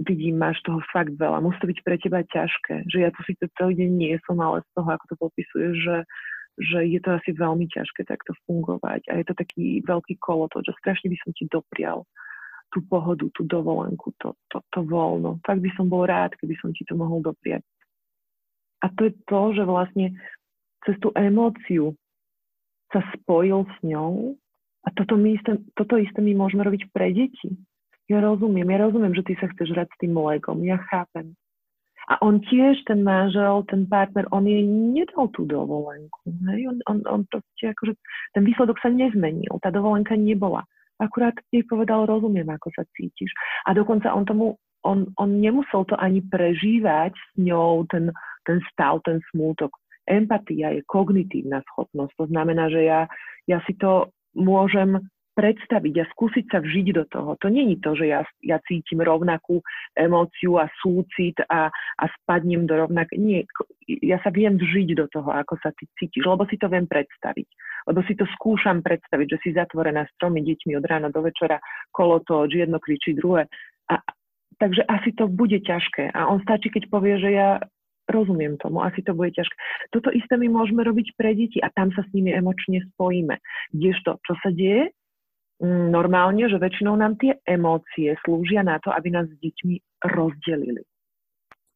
[0.00, 3.46] vidím, máš toho fakt veľa, musí to byť pre teba ťažké, že ja tu to
[3.60, 5.96] celý deň nie som, ale z toho, ako to popisuješ, že,
[6.60, 10.60] že je to asi veľmi ťažké takto fungovať a je to taký veľký kolo, to,
[10.60, 12.04] že strašne by som ti doprial
[12.72, 15.40] tú pohodu, tú dovolenku, to, to, to voľno.
[15.44, 17.60] Fakt by som bol rád, keby som ti to mohol dopriať.
[18.80, 20.16] A to je to, že vlastne
[20.88, 21.94] cez tú emóciu
[22.90, 24.34] sa spojil s ňou
[24.82, 27.54] a toto, my isté, toto isté my môžeme robiť pre deti.
[28.10, 31.32] Ja rozumiem, ja rozumiem, že ty sa chceš hrať s tým mlékom, ja chápem.
[32.10, 36.18] A on tiež, ten manžel, ten partner, on jej nedal tú dovolenku.
[36.50, 36.66] Hej?
[36.66, 37.94] On, on, on proste, akože,
[38.34, 40.66] ten výsledok sa nezmenil, tá dovolenka nebola.
[40.98, 43.30] Akurát jej povedal, rozumiem, ako sa cítiš.
[43.66, 44.46] A dokonca on tomu,
[44.82, 48.10] on, on nemusel to ani prežívať s ňou, ten,
[48.46, 49.70] ten stav, ten smútok.
[50.06, 52.12] Empatia je kognitívna schopnosť.
[52.18, 53.06] To znamená, že ja,
[53.46, 54.98] ja si to môžem
[55.32, 57.30] predstaviť a skúsiť sa vžiť do toho.
[57.40, 59.64] To není to, že ja, ja cítim rovnakú
[59.96, 63.08] emóciu a súcit a, a spadnem do rovnak.
[63.16, 63.48] Nie,
[63.88, 67.48] ja sa viem vžiť do toho, ako sa ty cítiš, lebo si to viem predstaviť.
[67.88, 71.58] Lebo si to skúšam predstaviť, že si zatvorená s tromi deťmi od rána do večera,
[71.90, 73.48] kolo to, jedno kričí druhé.
[73.90, 73.98] A,
[74.60, 76.12] takže asi to bude ťažké.
[76.12, 77.58] A on stačí, keď povie, že ja
[78.10, 79.54] rozumiem tomu, asi to bude ťažké.
[79.94, 83.38] Toto isté my môžeme robiť pre deti a tam sa s nimi emočne spojíme.
[83.72, 84.92] Kdežto, čo sa deje?
[85.62, 89.74] Normálne, že väčšinou nám tie emócie slúžia na to, aby nás s deťmi
[90.10, 90.82] rozdelili.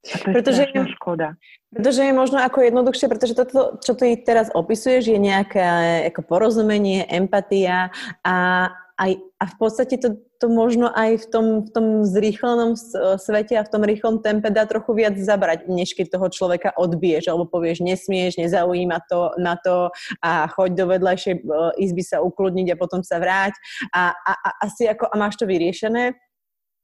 [0.07, 0.63] A to je pretože,
[0.99, 1.35] škoda.
[1.71, 5.63] Pretože je možno ako jednoduchšie, pretože toto, čo ty teraz opisuješ, je nejaké
[6.11, 7.91] ako porozumenie, empatia
[8.23, 12.73] a aj, a v podstate to, to možno aj v tom, v tom zrýchlenom
[13.21, 17.29] svete a v tom rýchlom tempe dá trochu viac zabrať, než keď toho človeka odbiješ
[17.29, 19.93] alebo povieš nesmieš, nezaujíma to na to
[20.25, 21.41] a choď do vedľajšej e,
[21.85, 23.53] izby sa ukludniť a potom sa vráť.
[23.93, 26.17] A, a, a asi ako a máš to vyriešené?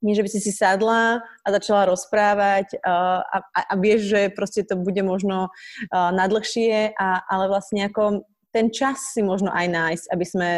[0.02, 4.34] Nie, že by si si sadla a začala rozprávať uh, a, a, a vieš, že
[4.34, 5.54] proste to bude možno
[5.94, 10.48] nadlhšie, a, ale vlastne ako ten čas si možno aj nájsť, aby sme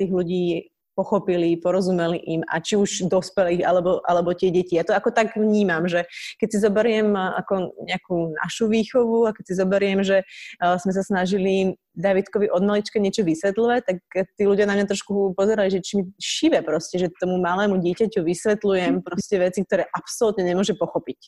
[0.00, 4.74] tých ľudí pochopili, porozumeli im a či už dospelých alebo, alebo tie deti.
[4.74, 6.10] Ja to ako tak vnímam, že
[6.42, 10.26] keď si zoberiem ako nejakú našu výchovu a keď si zoberiem, že
[10.58, 13.98] uh, sme sa snažili Davidkovi od malička niečo vysvetľovať, tak
[14.38, 18.22] tí ľudia na mňa trošku pozerali, že či mi šive proste, že tomu malému dieťaťu
[18.22, 21.20] vysvetľujem proste veci, ktoré absolútne nemôže pochopiť.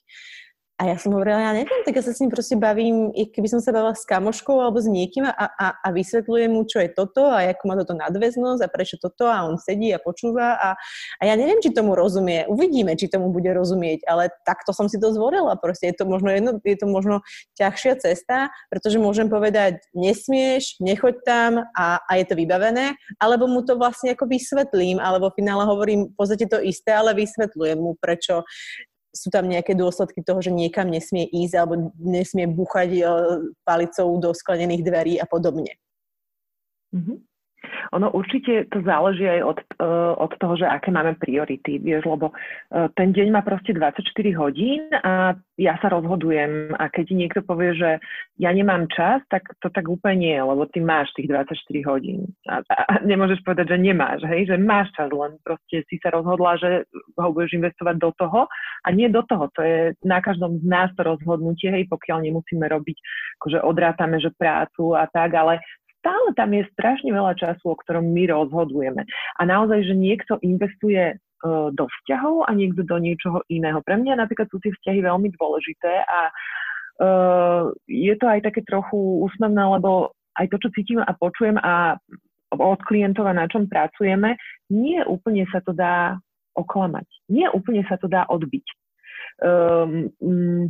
[0.81, 3.61] A ja som hovorila, ja neviem, tak ja sa s ním proste bavím, keby som
[3.61, 7.29] sa bavila s kamoškou alebo s niekým a, a, a vysvetľujem mu, čo je toto
[7.29, 10.81] a ako má toto nadväznosť a prečo toto a on sedí a počúva a,
[11.21, 12.49] a ja neviem, či tomu rozumie.
[12.49, 15.53] Uvidíme, či tomu bude rozumieť, ale takto som si to zvorila.
[15.61, 17.21] Proste je to možno, jedno, je to možno
[17.61, 23.61] ťažšia cesta, pretože môžem povedať, nesmieš, nechoď tam a, a je to vybavené, alebo mu
[23.69, 28.01] to vlastne ako vysvetlím, alebo v finále hovorím v podstate to isté, ale vysvetľujem mu,
[28.01, 28.49] prečo
[29.11, 33.03] sú tam nejaké dôsledky toho, že niekam nesmie ísť alebo nesmie buchať e,
[33.67, 35.75] palicou do sklenených dverí a podobne.
[36.95, 37.30] Mm-hmm.
[37.93, 42.33] Ono určite to záleží aj od, uh, od toho, že aké máme priority, vieš, lebo
[42.33, 44.01] uh, ten deň má proste 24
[44.37, 46.73] hodín a ja sa rozhodujem.
[46.81, 47.91] A keď niekto povie, že
[48.41, 51.53] ja nemám čas, tak to tak úplne nie, lebo ty máš tých 24
[51.85, 52.25] hodín.
[52.49, 56.57] A, a nemôžeš povedať, že nemáš, hej, že máš čas, len proste si sa rozhodla,
[56.57, 56.89] že
[57.21, 58.41] ho budeš investovať do toho
[58.85, 62.65] a nie do toho, to je na každom z nás to rozhodnutie, hej, pokiaľ nemusíme
[62.65, 62.97] robiť,
[63.41, 65.61] akože odrátame, že prácu a tak, ale
[66.01, 69.05] stále tam je strašne veľa času, o ktorom my rozhodujeme.
[69.37, 73.85] A naozaj, že niekto investuje uh, do vzťahov a niekto do niečoho iného.
[73.85, 78.97] Pre mňa napríklad sú tie vzťahy veľmi dôležité a uh, je to aj také trochu
[79.29, 82.01] úsmevné, lebo aj to, čo cítim a počujem a
[82.51, 84.35] od klientov a na čom pracujeme,
[84.73, 86.19] nie úplne sa to dá
[86.59, 87.07] oklamať.
[87.31, 88.67] Nie úplne sa to dá odbiť.
[89.41, 90.67] Um, um,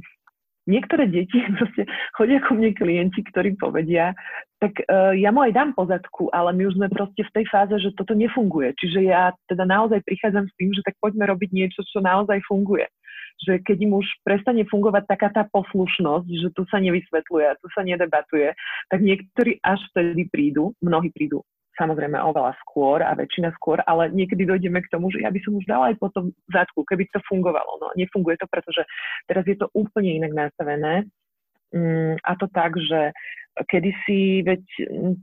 [0.69, 4.13] niektoré deti proste chodia ku mne klienti, ktorí povedia,
[4.61, 7.75] tak uh, ja mu aj dám pozadku, ale my už sme proste v tej fáze,
[7.81, 8.77] že toto nefunguje.
[8.77, 12.85] Čiže ja teda naozaj prichádzam s tým, že tak poďme robiť niečo, čo naozaj funguje.
[13.49, 17.81] Že keď im už prestane fungovať taká tá poslušnosť, že tu sa nevysvetľuje, tu sa
[17.81, 18.53] nedebatuje,
[18.93, 21.41] tak niektorí až vtedy prídu, mnohí prídu
[21.81, 25.57] samozrejme oveľa skôr a väčšina skôr, ale niekedy dojdeme k tomu, že ja by som
[25.57, 27.81] už dala aj po tom zadku, keby to fungovalo.
[27.81, 28.85] No nefunguje to, pretože
[29.25, 31.09] teraz je to úplne inak nastavené.
[31.73, 33.17] Mm, a to tak, že
[33.73, 34.63] kedysi, veď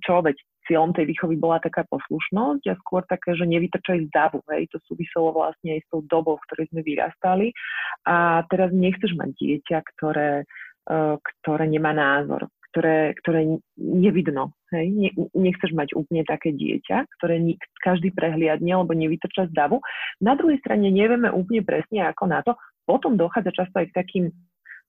[0.02, 0.36] čo, veď
[0.68, 4.84] cieľom tej výchovy bola taká poslušnosť a skôr také, že nevytrčaj z davu, hej, to
[4.84, 7.56] súviselo vlastne aj s tou dobou, v ktorej sme vyrastali
[8.04, 10.44] a teraz nechceš mať dieťa, ktoré,
[10.92, 17.42] uh, ktoré nemá názor, ktoré, ktoré nevidno, hej, ne, nechceš mať úplne také dieťa, ktoré
[17.82, 19.82] každý prehliadne alebo nevytrča z davu.
[20.22, 22.54] Na druhej strane nevieme úplne presne ako na to,
[22.86, 24.26] potom dochádza často aj k takým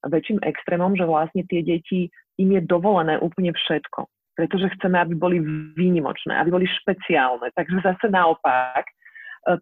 [0.05, 4.05] väčším extrémom, že vlastne tie deti, im je dovolené úplne všetko.
[4.37, 5.43] Pretože chceme, aby boli
[5.75, 7.51] výnimočné, aby boli špeciálne.
[7.57, 8.87] Takže zase naopak,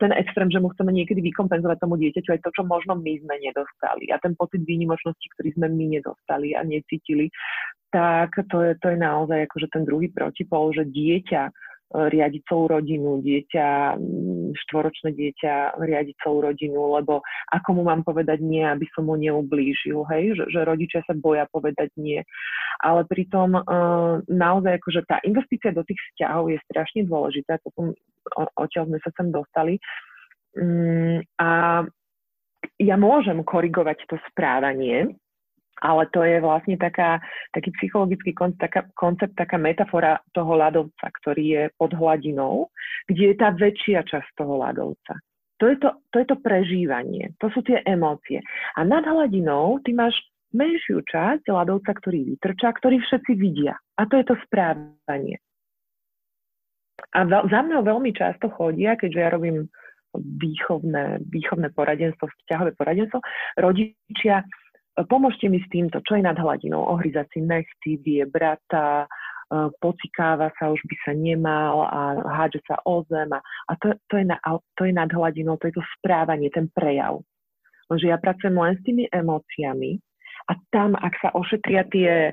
[0.01, 3.35] ten extrém, že mu chceme niekedy vykompenzovať tomu dieťaťu aj to, čo možno my sme
[3.39, 4.11] nedostali.
[4.11, 7.31] A ten pocit výnimočnosti, ktorý sme my nedostali a necítili,
[7.95, 11.43] tak to je, to je naozaj akože ten druhý protipol, že dieťa
[11.95, 13.95] riadiť celú rodinu, dieťa,
[14.67, 17.23] štvoročné dieťa riadiť celú rodinu, lebo
[17.55, 21.47] ako mu mám povedať nie, aby som mu neublížil, hej, že, že rodičia sa boja
[21.47, 22.19] povedať nie.
[22.83, 27.95] Ale pritom uh, naozaj akože tá investícia do tých vzťahov je strašne dôležitá, to som,
[28.35, 29.75] odtiaľ sme sa sem dostali.
[30.57, 31.83] Um, a
[32.81, 35.17] ja môžem korigovať to správanie,
[35.85, 37.21] ale to je vlastne taká,
[37.53, 42.73] taký psychologický koncept taká, koncept, taká metafora toho ľadovca, ktorý je pod hladinou,
[43.05, 45.21] kde je tá väčšia časť toho ľadovca.
[45.61, 48.45] To je to, to je to prežívanie, to sú tie emócie.
[48.77, 50.17] A nad hladinou ty máš
[50.53, 53.77] menšiu časť ľadovca, ktorý vytrčá, ktorý všetci vidia.
[53.97, 55.41] A to je to správanie.
[57.13, 59.69] A za mnou veľmi často chodia, keďže ja robím
[60.17, 63.21] výchovné, výchovné poradenstvo, vzťahové poradenstvo,
[63.61, 64.45] rodičia
[65.05, 69.07] pomôžte mi s týmto, čo je nad hladinou, ohryzať si nechty, vie brata, e,
[69.77, 74.17] pocikáva sa, už by sa nemal a hádže sa o zem a, a to, to,
[74.17, 74.41] je na,
[74.81, 77.21] to je nad hladinou, to je to správanie, ten prejav.
[77.93, 80.01] Lenže ja pracujem len s tými emóciami
[80.49, 82.33] a tam, ak sa ošetria tie,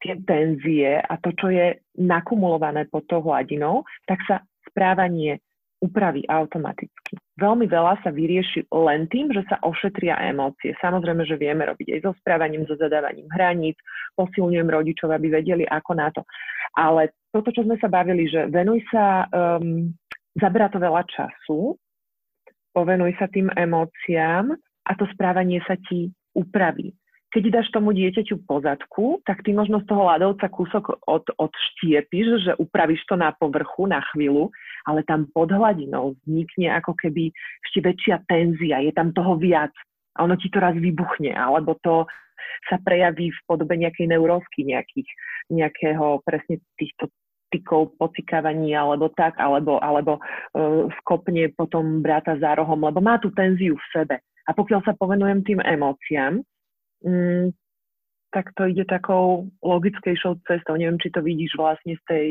[0.00, 5.40] tie tenzie a to, čo je nakumulované pod tou hladinou, tak sa správanie
[5.80, 7.16] upraví automaticky.
[7.40, 10.76] Veľmi veľa sa vyrieši len tým, že sa ošetria emócie.
[10.76, 13.80] Samozrejme, že vieme robiť aj so správaním, so zadávaním hraníc,
[14.12, 16.20] posilňujem rodičov, aby vedeli, ako na to.
[16.76, 19.88] Ale toto, čo sme sa bavili, že venuj sa, um,
[20.36, 21.80] zaberá to veľa času,
[22.76, 24.52] povenuj sa tým emóciám
[24.84, 26.92] a to správanie sa ti upraví.
[27.30, 32.52] Keď dáš tomu dieťaťu pozadku, tak ty možno z toho ľadovca kúsok od, odštiepiš, že
[32.58, 34.50] upravíš to na povrchu na chvíľu,
[34.82, 37.30] ale tam pod hladinou vznikne ako keby
[37.62, 39.70] ešte väčšia tenzia, je tam toho viac
[40.18, 42.02] a ono ti to raz vybuchne, alebo to
[42.66, 45.06] sa prejaví v podobe nejakej neurózky, nejakých,
[45.54, 47.08] nejakého presne týchto
[47.50, 53.30] tykov, pocikávaní alebo tak, alebo, alebo uh, skopne potom bráta za rohom, lebo má tú
[53.34, 54.16] tenziu v sebe.
[54.46, 56.42] A pokiaľ sa povenujem tým emóciám,
[57.04, 57.52] mm,
[58.30, 60.78] tak to ide takou logickejšou cestou.
[60.78, 62.26] Neviem, či to vidíš vlastne z tej,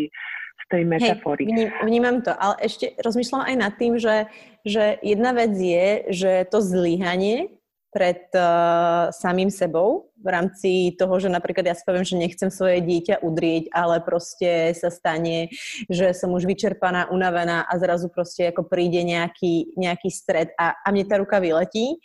[0.60, 1.44] z tej metafory.
[1.52, 4.32] Hej, vnímam to, ale ešte rozmýšľam aj nad tým, že,
[4.64, 11.26] že jedna vec je, že to zlyhanie pred uh, samým sebou v rámci toho, že
[11.26, 15.50] napríklad ja si poviem, že nechcem svoje dieťa udrieť, ale proste sa stane,
[15.90, 20.88] že som už vyčerpaná, unavená a zrazu proste ako príde nejaký, nejaký stred a, a
[20.94, 21.98] mne tá ruka vyletí,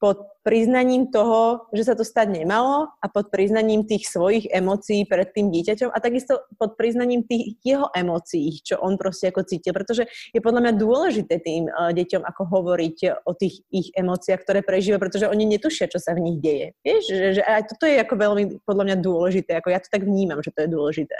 [0.00, 5.28] pod priznaním toho, že sa to stať nemalo a pod priznaním tých svojich emócií pred
[5.36, 10.08] tým dieťaťom a takisto pod priznaním tých jeho emócií, čo on proste ako cítil, pretože
[10.32, 14.96] je podľa mňa dôležité tým uh, deťom ako hovoriť o tých ich emóciách, ktoré prežíva,
[14.96, 16.72] pretože oni netušia, čo sa v nich deje.
[16.80, 20.08] Vieš, že, že aj toto je ako veľmi podľa mňa dôležité, ako ja to tak
[20.08, 21.16] vnímam, že to je dôležité.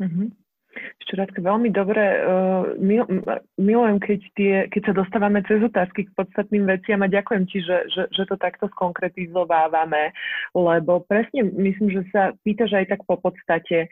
[0.00, 0.49] Mm-hmm.
[1.08, 2.02] Šturátka, veľmi dobre.
[2.22, 3.02] Uh, mil,
[3.58, 7.88] milujem, keď, tie, keď sa dostávame cez otázky k podstatným veciam a ďakujem ti, že,
[7.90, 10.12] že, že to takto skonkretizovávame,
[10.54, 13.90] lebo presne myslím, že sa pýtaš aj tak po podstate.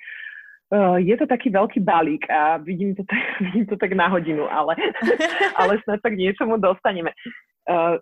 [0.69, 3.19] Uh, je to taký veľký balík a vidím to tak,
[3.51, 4.77] vidím to tak na hodinu, ale,
[5.61, 7.17] ale snad tak niečomu dostaneme.
[7.65, 7.97] Uh,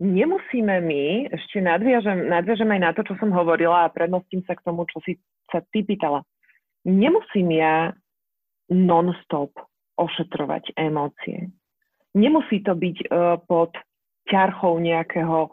[0.00, 4.64] nemusíme my, ešte nadviažem, nadviažem aj na to, čo som hovorila a prednostím sa k
[4.64, 5.20] tomu, čo si
[5.52, 6.24] sa ty pýtala.
[6.88, 7.92] Nemusím ja
[8.70, 9.52] non-stop
[9.98, 11.50] ošetrovať emócie.
[12.16, 13.74] Nemusí to byť uh, pod
[14.30, 15.50] ťarchou nejakého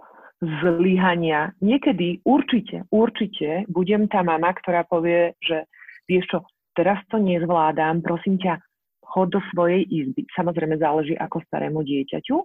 [0.62, 1.54] zlyhania.
[1.66, 5.66] Niekedy určite, určite budem tá mama, ktorá povie, že
[6.06, 6.38] vieš čo,
[6.78, 8.62] teraz to nezvládam, prosím ťa,
[9.02, 10.30] chod do svojej izby.
[10.38, 12.38] Samozrejme záleží ako starému dieťaťu,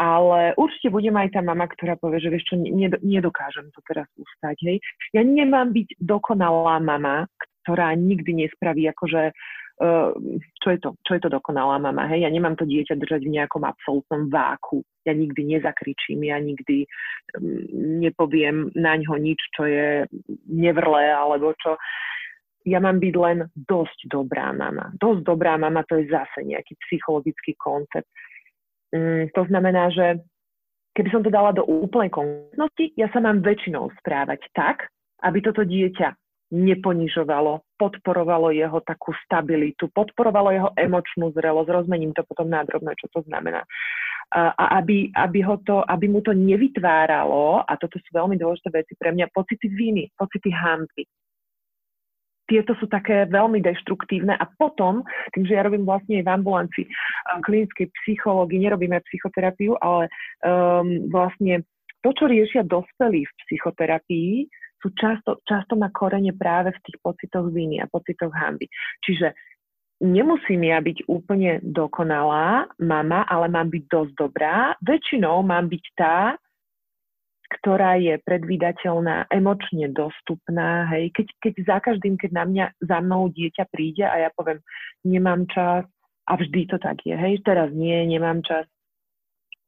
[0.00, 2.56] ale určite budem aj tá mama, ktorá povie, že vieš čo,
[3.04, 4.56] nedokážem to teraz ustať.
[4.64, 4.78] Hej.
[5.12, 7.28] Ja nemám byť dokonalá mama,
[7.64, 9.34] ktorá nikdy nespraví akože
[9.76, 13.34] čo je to, čo je to dokonalá mama, hej, ja nemám to dieťa držať v
[13.36, 16.88] nejakom absolútnom váku, ja nikdy nezakričím, ja nikdy
[17.36, 20.08] um, nepoviem na ňo nič, čo je
[20.48, 21.76] nevrlé, alebo čo,
[22.64, 24.96] ja mám byť len dosť dobrá mama.
[24.96, 28.08] Dosť dobrá mama to je zase nejaký psychologický koncept.
[28.96, 30.24] Um, to znamená, že
[30.96, 34.88] keby som to dala do úplnej konkrétnosti, ja sa mám väčšinou správať tak,
[35.20, 42.46] aby toto dieťa neponižovalo, podporovalo jeho takú stabilitu, podporovalo jeho emočnú zrelosť, rozmením to potom
[42.46, 43.66] na drobné, čo to znamená.
[44.34, 48.92] A aby, aby, ho to, aby mu to nevytváralo, a toto sú veľmi dôležité veci
[48.98, 51.06] pre mňa, pocity viny, pocity hamby.
[52.46, 55.02] Tieto sú také veľmi deštruktívne a potom,
[55.34, 56.82] tým, že ja robím vlastne aj v ambulanci
[57.42, 60.06] klinickej psychológii, nerobíme psychoterapiu, ale
[60.46, 61.66] um, vlastne
[62.06, 64.46] to, čo riešia dospelí v psychoterapii,
[64.82, 68.68] sú často, často má korene práve v tých pocitoch viny a pocitoch hamby.
[69.04, 69.32] Čiže
[70.04, 74.76] nemusím ja byť úplne dokonalá mama, ale mám byť dosť dobrá.
[74.84, 76.36] Väčšinou mám byť tá,
[77.46, 80.90] ktorá je predvídateľná, emočne dostupná.
[80.90, 81.14] Hej.
[81.14, 84.58] Keď, keď za každým, keď na mňa, za mnou dieťa príde a ja poviem,
[85.06, 85.86] nemám čas,
[86.26, 88.66] a vždy to tak je, hej, teraz nie, nemám čas,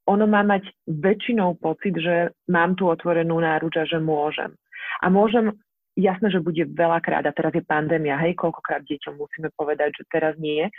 [0.08, 4.56] ono má mať väčšinou pocit, že mám tu otvorenú náruč a že môžem.
[5.02, 5.54] A môžem,
[5.98, 10.38] jasné, že bude veľakrát, a teraz je pandémia, hej, koľkokrát deťom musíme povedať, že teraz
[10.38, 10.70] nie,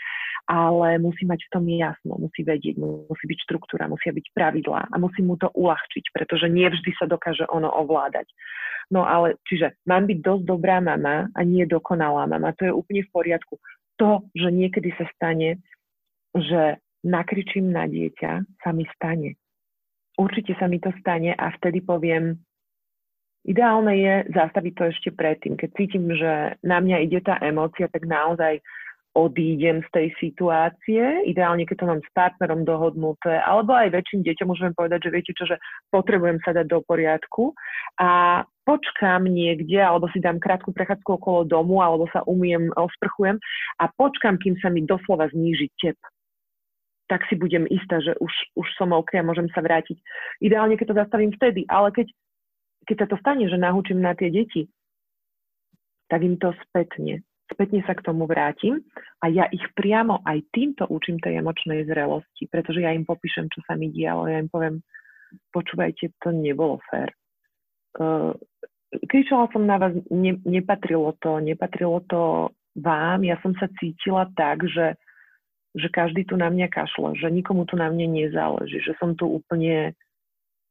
[0.48, 4.96] ale musí mať v tom jasno, musí vedieť, musí byť štruktúra, musia byť pravidlá a
[4.96, 8.32] musí mu to uľahčiť, pretože nie vždy sa dokáže ono ovládať.
[8.90, 13.06] No ale, čiže mám byť dosť dobrá mama a nie dokonalá mama, to je úplne
[13.06, 13.60] v poriadku.
[14.00, 15.60] To, že niekedy sa stane,
[16.32, 19.36] že nakričím na dieťa, sa mi stane.
[20.16, 22.40] Určite sa mi to stane a vtedy poviem,
[23.50, 25.58] Ideálne je zastaviť to ešte predtým.
[25.58, 28.62] Keď cítim, že na mňa ide tá emócia, tak naozaj
[29.18, 34.48] odídem z tej situácie, ideálne keď to mám s partnerom dohodnuté, alebo aj väčším deťom
[34.54, 35.58] môžeme povedať, že viete čo, že
[35.90, 37.58] potrebujem sa dať do poriadku
[37.98, 43.42] a počkám niekde, alebo si dám krátku prechádzku okolo domu, alebo sa umiem, osprchujem
[43.82, 45.98] a počkám, kým sa mi doslova zníži tep
[47.10, 49.98] tak si budem istá, že už, už som OK a môžem sa vrátiť.
[50.46, 52.06] Ideálne, keď to zastavím vtedy, ale keď
[52.90, 54.66] keď sa to stane, že nahúčim na tie deti,
[56.10, 58.86] tak im to spätne spätne sa k tomu vrátim
[59.20, 63.66] a ja ich priamo aj týmto učím tej emočnej zrelosti, pretože ja im popíšem, čo
[63.66, 64.86] sa mi dialo, ja im poviem,
[65.50, 67.10] počúvajte, to nebolo fér.
[67.98, 68.38] Uh,
[69.10, 74.64] kričala som na vás, ne, nepatrilo to, nepatrilo to vám, ja som sa cítila tak,
[74.70, 74.96] že
[75.78, 79.30] že každý tu na mňa kašle, že nikomu tu na mne nezáleží, že som tu
[79.30, 79.94] úplne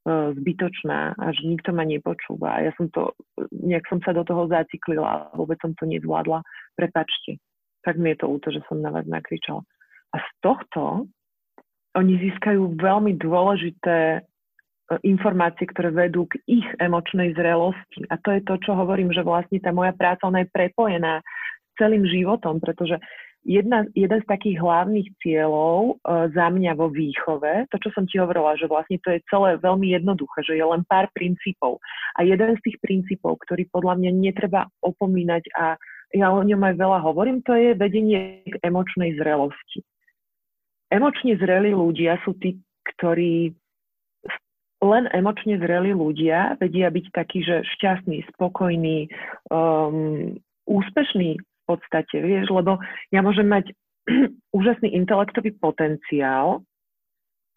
[0.09, 2.65] zbytočná a že nikto ma nepočúva.
[2.65, 3.13] Ja som to,
[3.53, 6.41] nejak som sa do toho zaciklila a vôbec som to nezvládla.
[6.75, 7.37] Prepačte.
[7.85, 9.63] Tak mi je to úto, že som na vás nakričala.
[10.13, 11.07] A z tohto
[11.97, 14.25] oni získajú veľmi dôležité
[15.05, 18.09] informácie, ktoré vedú k ich emočnej zrelosti.
[18.09, 21.21] A to je to, čo hovorím, že vlastne tá moja práca, ona je prepojená
[21.77, 22.97] celým životom, pretože
[23.49, 28.21] jedna, jeden z takých hlavných cieľov uh, za mňa vo výchove, to, čo som ti
[28.21, 31.81] hovorila, že vlastne to je celé veľmi jednoduché, že je len pár princípov.
[32.21, 35.81] A jeden z tých princípov, ktorý podľa mňa netreba opomínať a
[36.13, 39.85] ja o ňom aj veľa hovorím, to je vedenie k emočnej zrelosti.
[40.89, 42.57] Emočne zrelí ľudia sú tí,
[42.97, 43.53] ktorí
[44.79, 49.11] len emočne zrelí ľudia vedia byť takí, že šťastný, spokojný,
[49.53, 52.81] um, úspešný podstate, vieš, lebo
[53.13, 53.77] ja môžem mať
[54.59, 56.65] úžasný intelektový potenciál,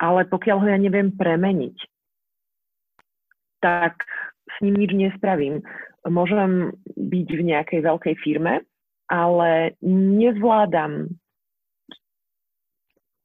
[0.02, 1.78] ale pokiaľ ho ja neviem premeniť,
[3.64, 4.04] tak
[4.52, 5.64] s ním nič nespravím.
[6.04, 8.66] Môžem byť v nejakej veľkej firme,
[9.08, 11.14] ale nezvládam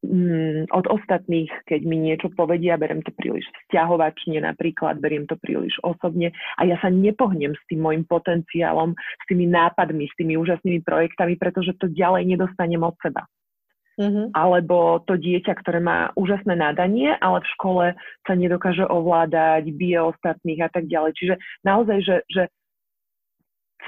[0.07, 5.75] mm, od ostatných, keď mi niečo povedia, beriem to príliš vzťahovačne napríklad, beriem to príliš
[5.83, 10.81] osobne a ja sa nepohnem s tým môjim potenciálom, s tými nápadmi, s tými úžasnými
[10.87, 13.27] projektami, pretože to ďalej nedostanem od seba.
[13.97, 14.37] Mm-hmm.
[14.37, 17.85] Alebo to dieťa, ktoré má úžasné nadanie, ale v škole
[18.29, 21.17] sa nedokáže ovládať, bije ostatných a tak ďalej.
[21.17, 21.35] Čiže
[21.65, 22.43] naozaj, že, že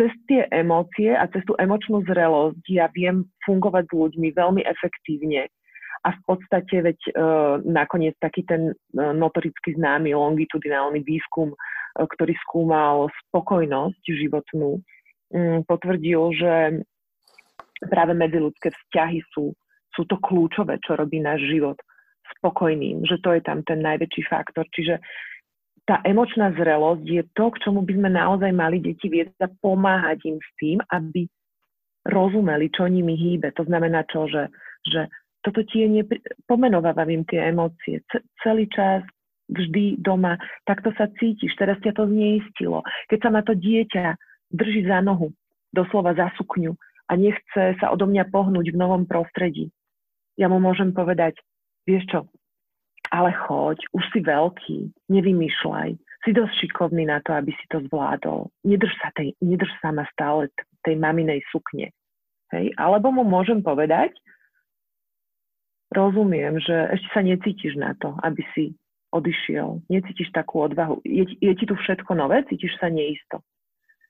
[0.00, 5.52] cez tie emócie a cez tú emočnú zrelosť ja viem fungovať s ľuďmi veľmi efektívne
[6.04, 12.34] a v podstate veď uh, nakoniec taký ten uh, notoricky známy longitudinálny výskum, uh, ktorý
[12.46, 16.52] skúmal spokojnosť životnú, um, potvrdil, že
[17.86, 19.54] práve medziludské vzťahy sú,
[19.94, 21.78] sú to kľúčové, čo robí náš život
[22.38, 24.66] spokojným, že to je tam ten najväčší faktor.
[24.74, 25.00] Čiže
[25.88, 30.28] tá emočná zrelosť je to, k čomu by sme naozaj mali deti viesť a pomáhať
[30.28, 31.24] im s tým, aby
[32.04, 33.56] rozumeli, čo nimi hýbe.
[33.56, 34.52] To znamená čo, že,
[34.84, 35.08] že
[35.42, 36.18] toto ti je nepri...
[36.46, 38.02] pomenovávam tie emócie.
[38.10, 39.02] C- celý čas,
[39.48, 40.36] vždy doma,
[40.68, 42.84] takto sa cítiš, teraz ťa to zneistilo.
[43.08, 44.16] Keď sa ma to dieťa
[44.52, 45.32] drží za nohu,
[45.72, 46.76] doslova za sukňu
[47.08, 49.72] a nechce sa odo mňa pohnúť v novom prostredí,
[50.38, 51.34] ja mu môžem povedať,
[51.88, 52.20] vieš čo,
[53.10, 54.78] ale choď, už si veľký,
[55.08, 58.52] nevymýšľaj, si dosť šikovný na to, aby si to zvládol.
[58.62, 60.52] Nedrž sa, tej, nedrž sa ma stále
[60.84, 61.90] tej maminej sukne.
[62.52, 62.70] Hej?
[62.76, 64.12] Alebo mu môžem povedať,
[65.92, 68.64] rozumiem, že ešte sa necítiš na to, aby si
[69.12, 69.88] odišiel.
[69.88, 71.00] Necítiš takú odvahu.
[71.04, 73.40] Je, je ti tu všetko nové, cítiš sa neisto.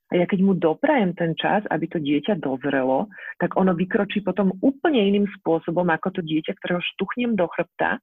[0.09, 4.57] A ja keď mu doprajem ten čas, aby to dieťa dozrelo, tak ono vykročí potom
[4.65, 8.01] úplne iným spôsobom ako to dieťa, ktorého štuchnem do chrbta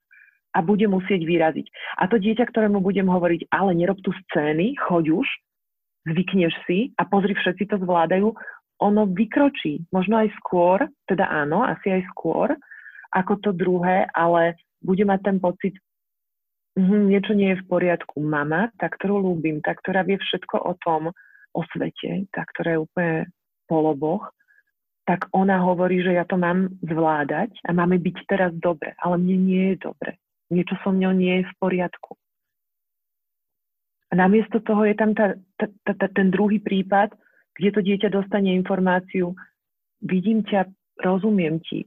[0.55, 1.67] a bude musieť vyraziť.
[1.99, 5.27] A to dieťa, ktorému budem hovoriť, ale nerob tu scény, choď už,
[6.05, 8.29] zvykneš si a pozri, všetci to zvládajú,
[8.79, 9.89] ono vykročí.
[9.89, 12.53] Možno aj skôr, teda áno, asi aj skôr,
[13.15, 15.73] ako to druhé, ale bude mať ten pocit,
[16.75, 18.19] hm, niečo nie je v poriadku.
[18.19, 21.15] Mama, tá, ktorú ľúbim, tá, ktorá vie všetko o tom,
[21.55, 23.15] o svete, tá, ktorá je úplne
[23.71, 24.35] poloboch,
[25.07, 29.37] tak ona hovorí, že ja to mám zvládať a máme byť teraz dobre, ale mne
[29.37, 30.17] nie je dobre.
[30.51, 32.17] Niečo so mňou nie je v poriadku.
[34.09, 37.13] A namiesto toho je tam tá, tá, tá, tá, ten druhý prípad,
[37.55, 39.33] kde to dieťa dostane informáciu,
[40.01, 40.69] vidím ťa,
[41.01, 41.85] rozumiem ti,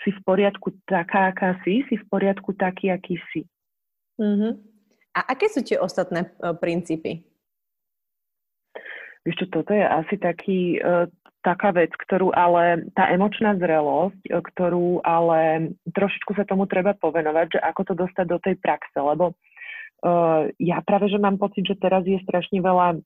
[0.00, 3.44] si v poriadku taká, aká si, si v poriadku taký, aký si.
[4.16, 4.56] Uh-huh.
[5.12, 7.24] A aké sú tie ostatné uh, princípy?
[9.22, 11.06] Vieš čo, toto je asi taký, uh,
[11.44, 17.58] taká vec, ktorú ale, tá emočná zrelosť, uh, ktorú ale trošičku sa tomu treba povenovať,
[17.58, 21.78] že ako to dostať do tej praxe, lebo uh, ja práve, že mám pocit, že
[21.78, 23.02] teraz je strašne veľa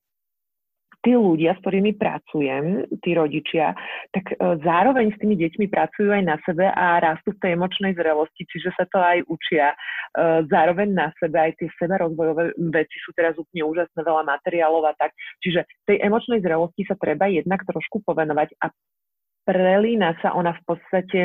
[1.06, 3.70] tí ľudia, s ktorými pracujem, tí rodičia,
[4.10, 7.94] tak e, zároveň s tými deťmi pracujú aj na sebe a rastú v tej emočnej
[7.94, 9.70] zrelosti, čiže sa to aj učia.
[9.70, 9.76] E,
[10.50, 15.14] zároveň na sebe aj tie sebarozvojové veci sú teraz úplne úžasné, veľa materiálov a tak.
[15.46, 18.74] Čiže tej emočnej zrelosti sa treba jednak trošku povenovať a
[19.46, 21.20] prelína sa ona v podstate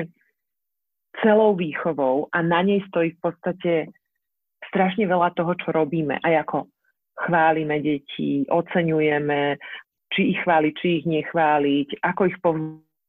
[1.25, 3.71] celou výchovou a na nej stojí v podstate
[4.69, 6.21] strašne veľa toho, čo robíme.
[6.21, 6.69] Aj ako
[7.25, 9.57] chválime deti, oceňujeme,
[10.11, 12.37] či ich chváliť, či ich nechváliť, ako ich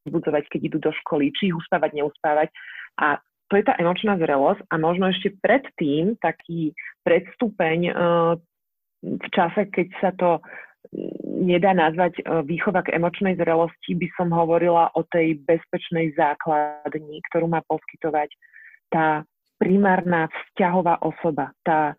[0.07, 2.49] vzbudzovať, keď idú do školy, či ich uspávať, neuspávať.
[2.99, 3.19] A
[3.51, 6.71] to je tá emočná zrelosť a možno ešte predtým taký
[7.03, 8.33] predstupeň uh,
[9.03, 10.39] v čase, keď sa to
[11.43, 17.51] nedá nazvať uh, výchova k emočnej zrelosti, by som hovorila o tej bezpečnej základni, ktorú
[17.51, 18.31] má poskytovať
[18.89, 19.27] tá
[19.59, 21.95] primárna vzťahová osoba, tá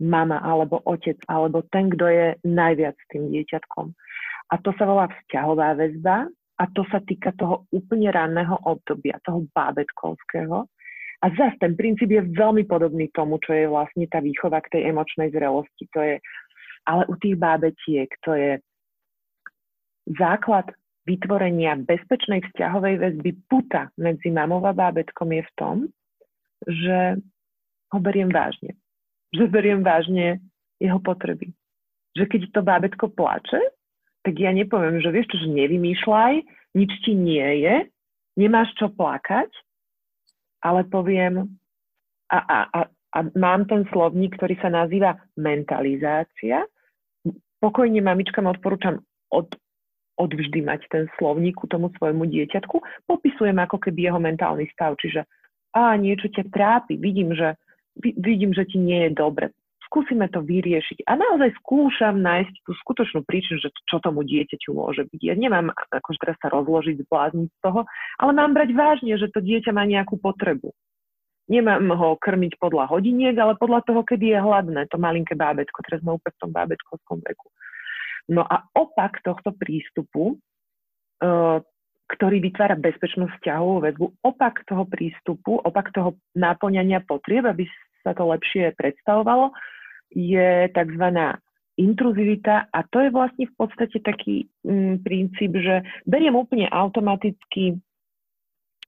[0.00, 3.86] mama alebo otec, alebo ten, kto je najviac s tým dieťatkom.
[4.52, 6.28] A to sa volá vzťahová väzba
[6.60, 10.68] a to sa týka toho úplne ranného obdobia, toho bábetkovského.
[11.24, 14.92] A zase ten princíp je veľmi podobný tomu, čo je vlastne tá výchova k tej
[14.92, 15.88] emočnej zrelosti.
[15.96, 16.20] To je,
[16.84, 18.60] ale u tých bábetiek to je
[20.20, 20.68] základ
[21.08, 25.76] vytvorenia bezpečnej vzťahovej väzby puta medzi mamou a bábetkom je v tom,
[26.66, 27.18] že
[27.94, 28.76] ho beriem vážne
[29.34, 30.42] že beriem vážne
[30.78, 31.50] jeho potreby.
[32.14, 33.60] Že keď to bábetko plače,
[34.26, 36.34] tak ja nepoviem, že vieš čo, že nevymýšľaj,
[36.74, 37.86] nič ti nie je,
[38.36, 39.48] nemáš čo plakať,
[40.66, 41.46] ale poviem,
[42.26, 46.66] a, a, a, a mám ten slovník, ktorý sa nazýva mentalizácia.
[47.62, 48.98] Pokojne mamičkám odporúčam
[49.30, 49.46] od,
[50.18, 53.06] odvždy mať ten slovník ku tomu svojmu dieťatku.
[53.06, 55.22] Popisujem ako keby jeho mentálny stav, čiže
[55.76, 57.52] a niečo ťa trápi, vidím, že
[58.00, 59.52] vidím, že ti nie je dobre.
[59.86, 61.06] Skúsime to vyriešiť.
[61.06, 65.20] A naozaj skúšam nájsť tú skutočnú príčinu, že čo tomu dieťaťu môže byť.
[65.22, 67.86] Ja nemám akože teraz sa rozložiť, zblázniť z toho,
[68.18, 70.74] ale mám brať vážne, že to dieťa má nejakú potrebu.
[71.46, 75.78] Nemám ho krmiť podľa hodiniek, ale podľa toho, kedy je hladné, to malinké bábetko.
[75.86, 77.46] Teraz sme úplne v tom bábetkovskom veku.
[78.26, 80.34] No a opak tohto prístupu,
[81.22, 81.62] uh,
[82.06, 87.66] ktorý vytvára bezpečnú vzťahovú väzbu, opak toho prístupu, opak toho náplňania potrieb, aby
[88.06, 89.50] sa to lepšie predstavovalo,
[90.14, 91.04] je tzv.
[91.74, 97.82] intruzivita a to je vlastne v podstate taký mm, princíp, že beriem úplne automaticky,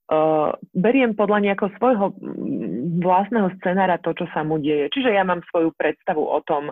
[0.07, 4.87] uh, beriem podľa nejakého svojho mm, vlastného scenára to, čo sa mu deje.
[4.95, 6.71] Čiže ja mám svoju predstavu o tom,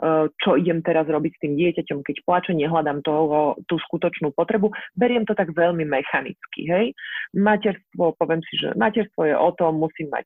[0.00, 4.72] E, čo idem teraz robiť s tým dieťaťom, keď plače, nehľadám toho, tú skutočnú potrebu.
[4.96, 6.96] Beriem to tak veľmi mechanicky, hej.
[7.36, 10.24] Materstvo, poviem si, že materstvo je o tom, musím mať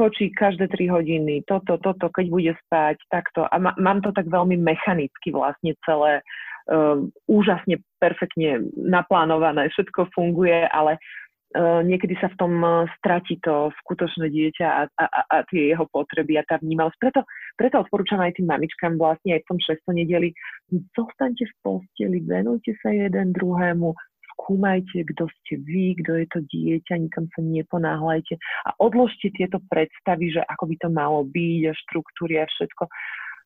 [0.00, 3.44] kočí každé 3 hodiny, toto, toto, keď bude spať, takto.
[3.44, 6.24] A ma, mám to tak veľmi mechanicky vlastne celé,
[6.72, 13.68] um, úžasne, perfektne naplánované, všetko funguje, ale uh, niekedy sa v tom uh, stratí to
[13.84, 16.96] skutočné dieťa a, a, a tie jeho potreby a tá vnímalosť.
[16.96, 17.20] Preto
[17.60, 19.84] preto odporúčam aj tým mamičkám vlastne aj v tom 6.
[19.92, 20.32] nedeli,
[20.96, 23.92] zostaňte v posteli, venujte sa jeden druhému,
[24.40, 30.32] skúmajte, kto ste vy, kto je to dieťa, nikam sa neponáhľajte a odložte tieto predstavy,
[30.32, 32.88] že ako by to malo byť a štruktúry a všetko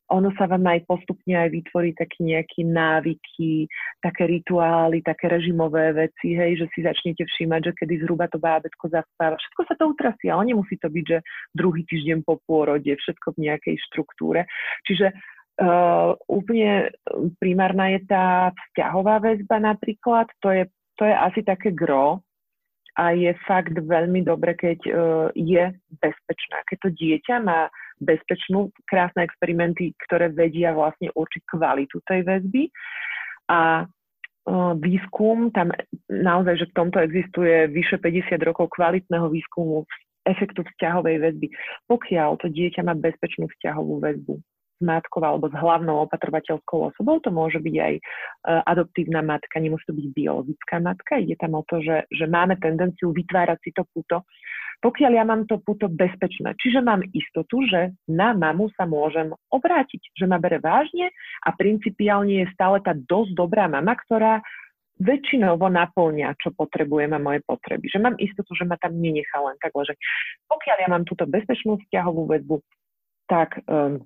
[0.05, 3.65] ono sa vám aj postupne aj vytvorí taký nejaký návyky,
[3.97, 8.85] také rituály, také režimové veci, hej, že si začnete všímať, že kedy zhruba to bábetko
[8.85, 9.33] zaspáva.
[9.41, 11.19] Všetko sa to utrasie, ale nemusí to byť, že
[11.57, 14.45] druhý týždeň po pôrode, všetko v nejakej štruktúre.
[14.85, 16.93] Čiže uh, úplne
[17.41, 20.63] primárna je tá vzťahová väzba napríklad, to je,
[20.95, 22.25] to je asi také gro,
[22.95, 24.95] a je fakt veľmi dobre, keď uh,
[25.35, 25.67] je
[25.99, 26.63] bezpečná.
[26.63, 27.67] Keď to dieťa má
[27.99, 32.71] bezpečnú, krásne experimenty, ktoré vedia vlastne určiť kvalitu tej väzby.
[33.51, 33.83] A
[34.77, 35.73] výskum, tam
[36.05, 39.89] naozaj, že v tomto existuje vyše 50 rokov kvalitného výskumu
[40.21, 41.47] efektu vzťahovej väzby.
[41.89, 44.37] Pokiaľ to dieťa má bezpečnú vzťahovú väzbu
[44.85, 49.97] matkou alebo s hlavnou opatrovateľskou osobou, to môže byť aj uh, adoptívna matka, nemusí to
[49.97, 54.21] byť biologická matka, ide tam o to, že, že máme tendenciu vytvárať si to puto
[54.83, 56.53] pokiaľ ja mám to puto bezpečné.
[56.59, 61.09] Čiže mám istotu, že na mamu sa môžem obrátiť, že ma bere vážne
[61.41, 64.45] a principiálne je stále tá dosť dobrá mama, ktorá
[64.95, 67.91] väčšinovo naplňa, čo potrebujem a moje potreby.
[67.91, 69.99] Že mám istotu, že ma tam nenechá len tak ležať.
[70.47, 72.55] Pokiaľ ja mám túto bezpečnú vzťahovú väzbu,
[73.27, 73.99] tak um,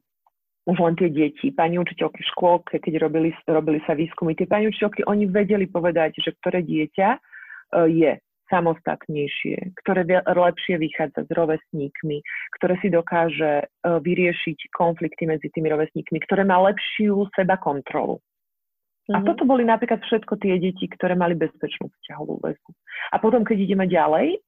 [0.69, 4.69] už len tie deti, pani učiteľky v škôlke, keď robili, robili sa výskumy, tie pani
[4.69, 12.17] učiteľky, oni vedeli povedať, že ktoré dieťa uh, je samostatnejšie, ktoré lepšie vychádza s rovesníkmi,
[12.57, 18.17] ktoré si dokáže e, vyriešiť konflikty medzi tými rovesníkmi, ktoré má lepšiu seba kontrolu.
[18.17, 19.15] Mm-hmm.
[19.15, 19.25] A mhm.
[19.29, 22.71] toto boli napríklad všetko tie deti, ktoré mali bezpečnú vzťahovú väzbu.
[23.13, 24.41] A potom, keď ideme ďalej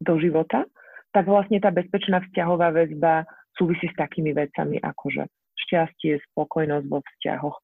[0.00, 0.64] do života,
[1.12, 3.24] tak vlastne tá bezpečná vzťahová väzba
[3.58, 5.22] súvisí s takými vecami, ako že
[5.66, 7.56] šťastie, spokojnosť vo vzťahoch,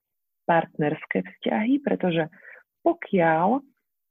[0.44, 2.28] partnerské vzťahy, pretože
[2.84, 3.62] pokiaľ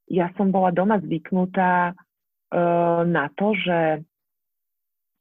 [0.10, 4.02] ja som bola doma zvyknutá uh, na to, že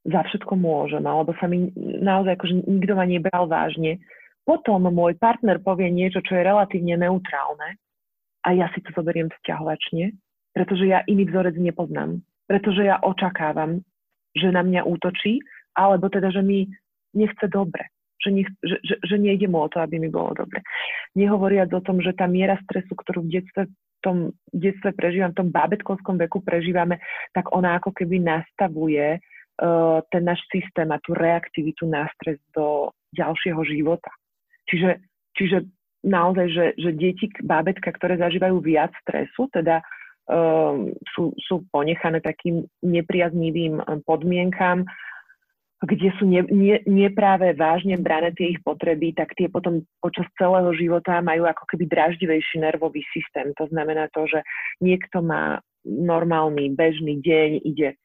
[0.03, 4.03] za všetko môžem, alebo sa mi naozaj akože nikto ma nebral vážne.
[4.43, 7.79] Potom môj partner povie niečo, čo je relatívne neutrálne
[8.43, 10.11] a ja si to zoberiem vzťahovačne
[10.53, 13.81] pretože ja iný vzorec nepoznám, pretože ja očakávam,
[14.37, 15.41] že na mňa útočí,
[15.77, 16.69] alebo teda, že mi
[17.13, 17.93] nechce dobre,
[18.23, 20.63] že, nech, že, že, že nejde mu o to, aby mi bolo dobre.
[21.19, 24.17] Nehovoriac o tom, že tá miera stresu, ktorú v detstve, v tom
[24.55, 27.03] detstve prežívam, v tom bábetkovskom veku prežívame,
[27.37, 32.91] tak ona ako keby nastavuje uh, ten náš systém a tú reaktivitu na stres do
[33.13, 34.11] ďalšieho života.
[34.71, 34.91] Čiže,
[35.37, 35.59] čiže
[36.03, 39.83] naozaj, že, že deti, bábetka, ktoré zažívajú viac stresu, teda
[40.27, 44.87] um, sú, sú ponechané takým nepriaznivým um, podmienkam,
[45.83, 50.71] kde sú ne, ne, nepráve vážne brané tie ich potreby, tak tie potom počas celého
[50.79, 53.51] života majú ako keby draždivejší nervový systém.
[53.59, 54.47] To znamená to, že
[54.79, 57.99] niekto má normálny, bežný deň, ide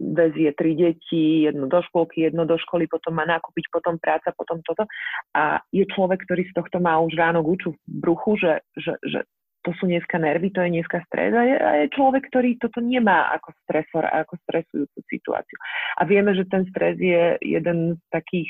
[0.00, 4.58] vezie tri deti, jedno do školky, jedno do školy, potom má nakúpiť, potom práca, potom
[4.66, 4.90] toto.
[5.38, 9.20] A je človek, ktorý z tohto má už ráno guču v bruchu, že, že, že
[9.66, 12.78] to sú dneska nervy, to je dneska stres a je, a je človek, ktorý toto
[12.78, 15.58] nemá ako stresor a ako stresujúcu situáciu.
[15.98, 18.46] A vieme, že ten stres je jeden z takých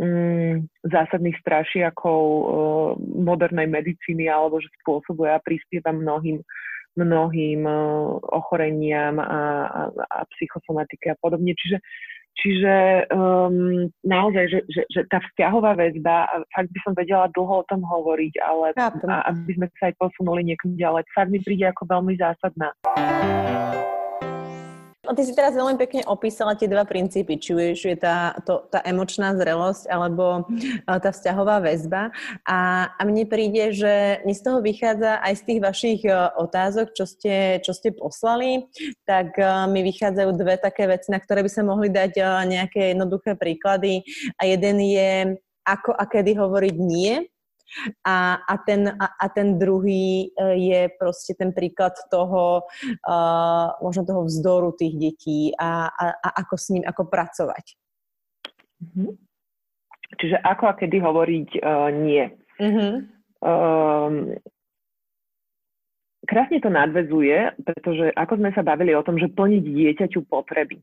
[0.00, 6.40] mm, zásadných strašiakov uh, modernej medicíny alebo že spôsobuje a prispieva mnohým
[6.98, 7.78] mnohým eh,
[8.34, 11.54] ochoreniam a, a, a psychosomatike a podobne.
[11.54, 11.78] Čiže,
[12.38, 17.68] čiže um, naozaj, že, že, že tá vzťahová väzba, fakt by som vedela dlho o
[17.68, 21.82] tom hovoriť, ale a, aby sme sa aj posunuli niekam ďalej, fakt mi príde ako
[21.90, 22.70] veľmi zásadná.
[25.08, 28.68] No, ty si teraz veľmi pekne opísala tie dva princípy, či už je tá, to,
[28.68, 30.44] tá emočná zrelosť alebo
[30.84, 32.12] tá vzťahová väzba.
[32.44, 36.92] A, a mne príde, že mi z toho vychádza aj z tých vašich e, otázok,
[36.92, 38.68] čo ste, čo ste poslali,
[39.08, 42.92] tak e, mi vychádzajú dve také veci, na ktoré by sa mohli dať e, nejaké
[42.92, 44.04] jednoduché príklady.
[44.36, 47.24] A jeden je, ako a kedy hovoriť nie
[48.04, 52.64] a, a, ten, a, a ten druhý e, je proste ten príklad toho,
[53.04, 57.64] uh, možno toho vzdoru tých detí a, a, a ako s ním, ako pracovať.
[58.78, 59.10] Mm-hmm.
[60.16, 62.24] Čiže ako a kedy hovoriť uh, nie.
[62.56, 62.92] Mm-hmm.
[63.44, 64.34] Um,
[66.24, 70.80] krásne to nadvezuje, pretože ako sme sa bavili o tom, že plniť dieťaťu potreby.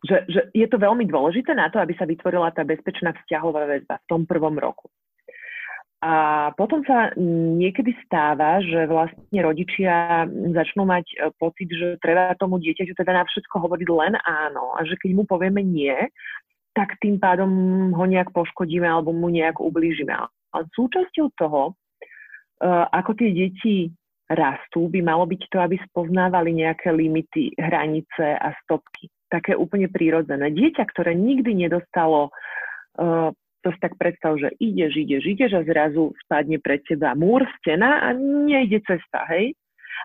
[0.00, 4.00] Že, že je to veľmi dôležité na to, aby sa vytvorila tá bezpečná vzťahová väzba
[4.00, 4.88] v tom prvom roku.
[6.00, 10.24] A potom sa niekedy stáva, že vlastne rodičia
[10.56, 14.88] začnú mať e, pocit, že treba tomu dieťaťu teda na všetko hovoriť len áno a
[14.88, 15.92] že keď mu povieme nie,
[16.72, 17.52] tak tým pádom
[17.92, 20.16] ho nejak poškodíme alebo mu nejak ublížime.
[20.16, 21.72] A súčasťou toho, e,
[22.96, 23.92] ako tie deti
[24.32, 29.12] rastú, by malo byť to, aby spoznávali nejaké limity, hranice a stopky.
[29.28, 30.48] Také úplne prírodzené.
[30.48, 36.12] Dieťa, ktoré nikdy nedostalo e, to si tak predstav, že ideš, ideš, ideš a zrazu
[36.24, 39.52] spadne pred teba múr, stena a nejde cesta, hej?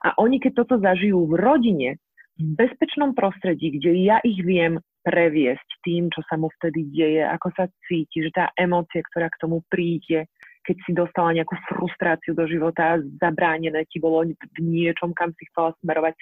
[0.04, 1.90] A oni, keď toto zažijú v rodine,
[2.36, 4.76] v bezpečnom prostredí, kde ja ich viem
[5.08, 9.40] previesť tým, čo sa mu vtedy deje, ako sa cíti, že tá emócia, ktorá k
[9.40, 10.28] tomu príde,
[10.66, 15.78] keď si dostala nejakú frustráciu do života, zabránené ti bolo v niečom, kam si chcela
[15.86, 16.18] smerovať,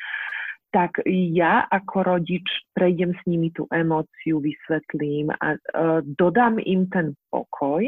[0.74, 7.13] tak ja ako rodič prejdem s nimi tú emóciu, vysvetlím a uh, dodám im ten
[7.30, 7.86] pokoj,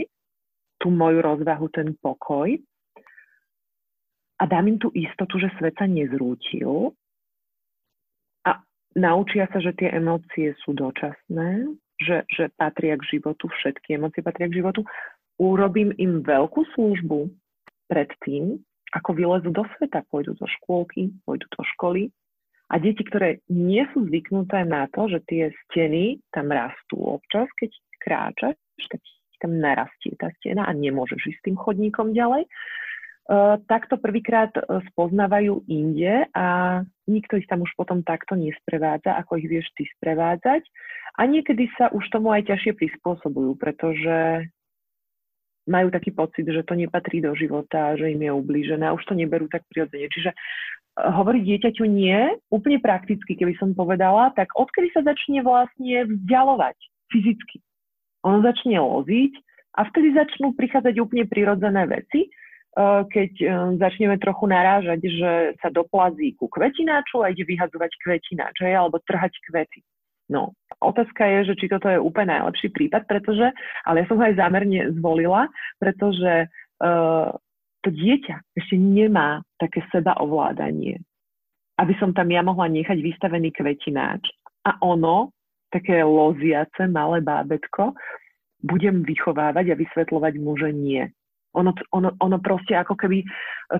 [0.77, 2.53] tú moju rozvahu, ten pokoj
[4.37, 6.93] a dám im tú istotu, že svet sa nezrútil
[8.45, 8.61] a
[8.93, 11.65] naučia sa, že tie emócie sú dočasné,
[11.97, 14.85] že, že patria k životu, všetky emócie patria k životu.
[15.41, 17.33] Urobím im veľkú službu
[17.89, 18.61] pred tým,
[18.93, 22.11] ako vylezú do sveta, pôjdu do škôlky, pôjdu do školy,
[22.65, 27.71] a deti, ktoré nie sú zvyknuté na to, že tie steny tam rastú občas, keď
[28.01, 28.57] kráčaš,
[28.89, 29.01] keď
[29.37, 34.49] tam narastie tá stena a nemôžeš ísť s tým chodníkom ďalej, uh, tak to prvýkrát
[34.57, 39.85] uh, spoznávajú inde a nikto ich tam už potom takto nesprevádza, ako ich vieš ty
[39.99, 40.65] sprevádzať.
[41.15, 44.49] A niekedy sa už tomu aj ťažšie prispôsobujú, pretože
[45.65, 49.17] majú taký pocit, že to nepatrí do života, že im je ublížené a už to
[49.17, 50.05] neberú tak prirodzene.
[50.13, 50.31] Čiže
[50.95, 56.77] hovoriť dieťaťu nie, úplne prakticky, keby som povedala, tak odkedy sa začne vlastne vzdialovať
[57.11, 57.59] fyzicky.
[58.23, 59.33] Ono začne loziť
[59.75, 65.67] a vtedy začnú prichádzať úplne prirodzené veci, eh, keď eh, začneme trochu narážať, že sa
[65.67, 69.83] doplazí ku kvetináču a ide vyhadzovať kvetináč, alebo trhať kvety.
[70.25, 73.45] No, otázka je, že či toto je úplne najlepší prípad, pretože,
[73.85, 75.45] ale ja som ho aj zámerne zvolila,
[75.77, 76.49] pretože
[76.81, 77.29] uh,
[77.85, 80.97] to dieťa ešte nemá také seba ovládanie,
[81.77, 84.25] aby som tam ja mohla nechať vystavený kvetináč
[84.65, 85.29] a ono,
[85.69, 87.93] také loziace malé bábetko,
[88.65, 91.05] budem vychovávať a vysvetľovať mu, že nie.
[91.55, 93.23] Ono, ono, ono proste ako keby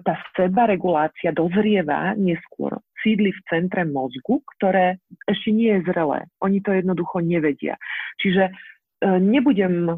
[0.06, 2.72] tá sebaregulácia dozrieva neskôr.
[3.04, 6.24] Sídli v centre mozgu, ktoré ešte nie je zrelé.
[6.40, 7.76] Oni to jednoducho nevedia.
[8.24, 8.52] Čiže e,
[9.20, 9.92] nebudem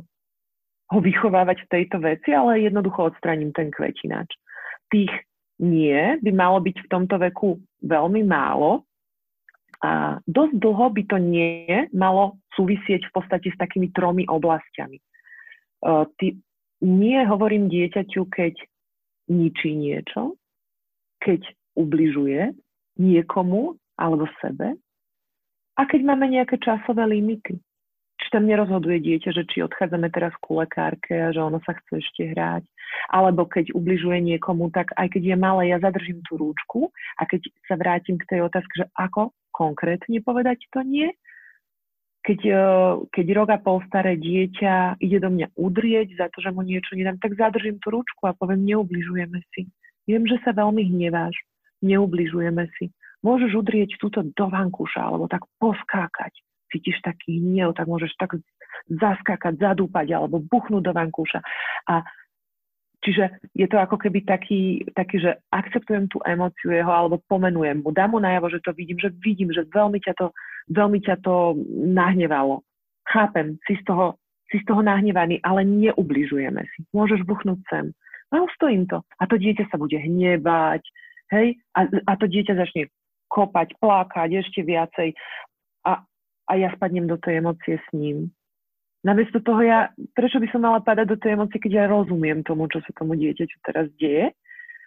[0.87, 4.31] ho vychovávať v tejto veci, ale jednoducho odstraním ten kvetinač.
[4.87, 5.11] Tých
[5.59, 8.87] nie by malo byť v tomto veku veľmi málo,
[9.77, 14.97] a dosť dlho by to nie malo súvisieť v podstate s takými tromi oblastiami.
[15.85, 16.33] Uh, ty,
[16.81, 18.57] nie hovorím dieťaťu, keď
[19.29, 20.37] ničí niečo,
[21.21, 21.45] keď
[21.77, 22.57] ubližuje
[22.97, 24.73] niekomu alebo sebe
[25.77, 27.61] a keď máme nejaké časové limity.
[28.27, 32.03] Či tam nerozhoduje dieťa, že či odchádzame teraz ku lekárke a že ono sa chce
[32.03, 32.67] ešte hrať.
[33.07, 37.47] Alebo keď ubližuje niekomu, tak aj keď je malé, ja zadržím tú rúčku a keď
[37.71, 41.07] sa vrátim k tej otázke, že ako konkrétne povedať to nie,
[42.27, 42.63] keď, e,
[43.15, 46.99] keď rok a pol staré dieťa ide do mňa udrieť za to, že mu niečo
[46.99, 49.71] nedám, tak zadržím tú ručku a poviem, neubližujeme si.
[50.03, 51.39] Viem, že sa veľmi hneváš.
[51.79, 52.91] Neubližujeme si.
[53.23, 56.35] Môžeš udrieť túto do vankúša alebo tak poskákať.
[56.71, 58.35] Cítiš taký hnev, tak môžeš tak
[58.87, 61.39] zaskákať, zadúpať alebo buchnúť do vankúša.
[61.87, 62.03] A
[62.97, 67.93] Čiže je to ako keby taký, taký, že akceptujem tú emóciu jeho alebo pomenujem mu,
[67.93, 70.33] dám mu najavo, že to vidím, že vidím, že veľmi ťa to
[70.71, 72.63] veľmi ťa to nahnevalo.
[73.07, 74.19] Chápem, si z toho,
[74.51, 76.79] si z toho nahnevaný, ale neubližujeme si.
[76.91, 77.85] Môžeš buchnúť sem.
[78.35, 78.99] A ustojím to.
[79.19, 80.83] A to dieťa sa bude hnevať,
[81.31, 81.55] hej?
[81.79, 82.91] A, a to dieťa začne
[83.31, 85.15] kopať, plakať ešte viacej.
[85.87, 86.03] A,
[86.47, 88.31] a ja spadnem do tej emócie s ním.
[89.05, 92.65] Namiesto toho ja, prečo by som mala padať do tej emócie, keď ja rozumiem tomu,
[92.67, 94.33] čo sa tomu dieťaťu teraz deje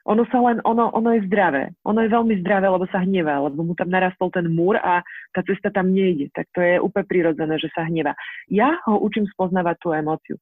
[0.09, 1.77] ono sa len, ono, ono je zdravé.
[1.85, 5.05] Ono je veľmi zdravé, lebo sa hnevá, lebo mu tam narastol ten múr a
[5.37, 6.33] tá cesta tam nejde.
[6.33, 8.17] Tak to je úplne prirodzené, že sa hnevá.
[8.49, 10.37] Ja ho učím spoznávať tú emóciu.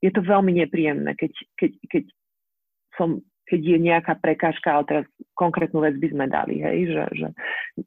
[0.00, 2.04] Je to veľmi nepríjemné, keď, keď, keď,
[2.96, 5.04] som, keď je nejaká prekážka, ale teraz
[5.36, 7.28] konkrétnu vec by sme dali, hej, že, že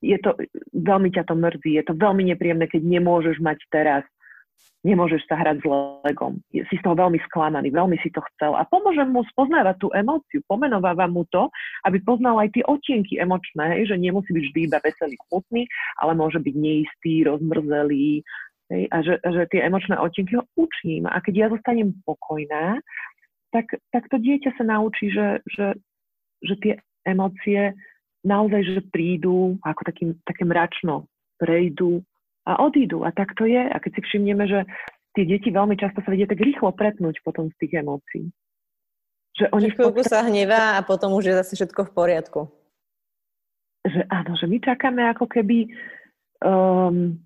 [0.02, 0.38] je to,
[0.74, 4.04] veľmi ťa to mrzí, je to veľmi nepríjemné, keď nemôžeš mať teraz
[4.86, 5.66] nemôžeš sa hrať s
[6.08, 6.40] legom.
[6.54, 8.56] Si z toho veľmi sklamaný, veľmi si to chcel.
[8.56, 11.52] A pomôžem mu spoznávať tú emóciu, pomenovávam mu to,
[11.84, 15.68] aby poznal aj tie otienky emočné, hej, že nemusí byť vždy iba veselý, smutný,
[16.00, 18.24] ale môže byť neistý, rozmrzelý.
[18.68, 21.08] Hej, a že, že tie emočné otienky ho učím.
[21.08, 22.80] A keď ja zostanem pokojná,
[23.52, 25.78] tak, tak to dieťa sa naučí, že, že,
[26.44, 26.74] že tie
[27.08, 27.74] emócie
[28.28, 31.08] naozaj že prídu ako takým, také mračno,
[31.40, 32.04] prejdú
[32.44, 33.08] a odídu.
[33.08, 33.60] A tak to je.
[33.60, 34.68] A keď si všimneme, že
[35.16, 38.30] tie deti veľmi často sa vedia tak rýchlo pretnúť potom z tých emócií.
[39.38, 42.42] Že oni chvíľku sa hnevá a potom už je zase všetko v poriadku.
[43.86, 45.70] Že áno, že my čakáme ako keby
[46.42, 47.22] um,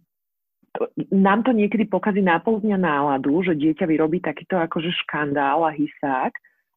[1.11, 6.31] nám to niekedy pokazí nápol dňa náladu, že dieťa vyrobí takýto akože škandál a hysák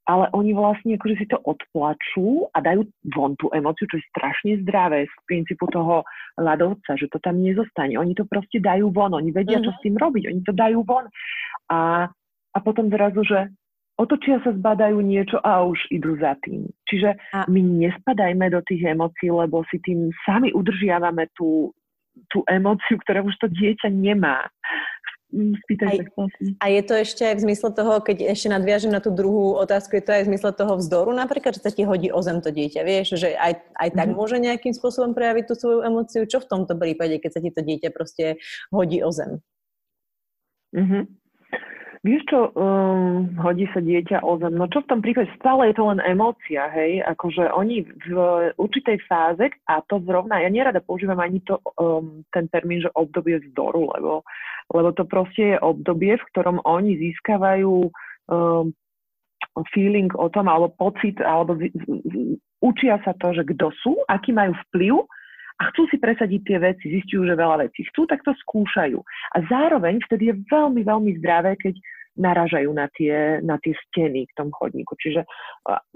[0.04, 2.84] ale oni vlastne akože si to odplačú a dajú
[3.16, 6.04] von tú emociu, čo je strašne zdravé z princípu toho
[6.36, 7.96] ľadovca, že to tam nezostane.
[7.96, 9.64] Oni to proste dajú von, oni vedia, mm-hmm.
[9.64, 9.76] čo mhm.
[9.80, 11.08] s tým robiť, oni to dajú von.
[11.72, 12.04] A,
[12.52, 13.48] a potom zrazu, že
[13.96, 16.68] otočia sa, zbadajú niečo a už idú za tým.
[16.84, 17.48] Čiže a...
[17.48, 21.72] my nespadajme do tých emócií, lebo si tým sami udržiavame tú,
[22.30, 24.50] tú emóciu, ktoré už to dieťa nemá.
[25.34, 26.30] Spýtaj sa,
[26.62, 29.98] A je to ešte aj v zmysle toho, keď ešte nadviažem na tú druhú otázku,
[29.98, 32.54] je to aj v zmysle toho vzdoru napríklad, že sa ti hodí o zem to
[32.54, 34.14] dieťa, vieš, že aj, aj tak mm-hmm.
[34.14, 36.22] môže nejakým spôsobom prejaviť tú svoju emóciu.
[36.22, 38.38] Čo v tomto prípade, keď sa ti to dieťa proste
[38.70, 39.42] hodí o zem?
[40.70, 41.23] Mm-hmm.
[42.04, 44.60] Vieš čo, um, hodí sa dieťa o zem.
[44.60, 45.32] No čo v tom prípade?
[45.40, 47.00] Stále je to len emócia, hej?
[47.00, 48.08] Akože oni v
[48.60, 53.40] určitej fáze, a to zrovna, ja nerada používam ani to, um, ten termín, že obdobie
[53.40, 54.20] vzdoru, lebo,
[54.76, 57.88] lebo to proste je obdobie, v ktorom oni získavajú
[58.28, 58.68] um,
[59.72, 62.14] feeling o tom, alebo pocit, alebo z, z, z,
[62.60, 65.08] učia sa to, že kto sú, aký majú vplyv
[65.56, 68.98] a chcú si presadiť tie veci, zistujú, že veľa vecí chcú, tak to skúšajú.
[69.32, 71.78] A zároveň vtedy je veľmi, veľmi zdravé, keď
[72.14, 74.94] naražajú na tie, na tie steny v tom chodníku.
[74.98, 75.26] Čiže,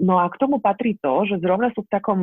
[0.03, 2.19] no a k tomu patrí to, že zrovna sú v takom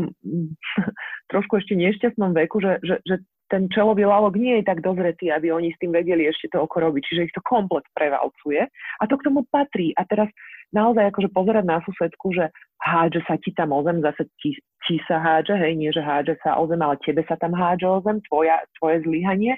[1.32, 3.16] trošku ešte nešťastnom veku, že, že, že
[3.46, 6.82] ten čelový lalok nie je tak dozretý, aby oni s tým vedeli ešte to oko
[6.82, 8.66] robiť, čiže ich to komplet prevalcuje.
[8.98, 9.94] A to k tomu patrí.
[9.94, 10.26] A teraz
[10.74, 12.50] naozaj akože pozerať na susedku, že
[12.82, 16.42] hádže sa ti tam o zem, zase ti, ti sa hádže, hej, nie že hádže
[16.42, 19.54] sa o ale tebe sa tam hádže o zem, tvoja, tvoje zlyhanie,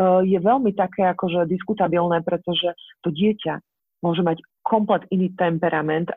[0.00, 2.72] uh, je veľmi také akože diskutabilné, pretože
[3.04, 3.60] to dieťa
[4.00, 6.10] môže mať komplet iný temperament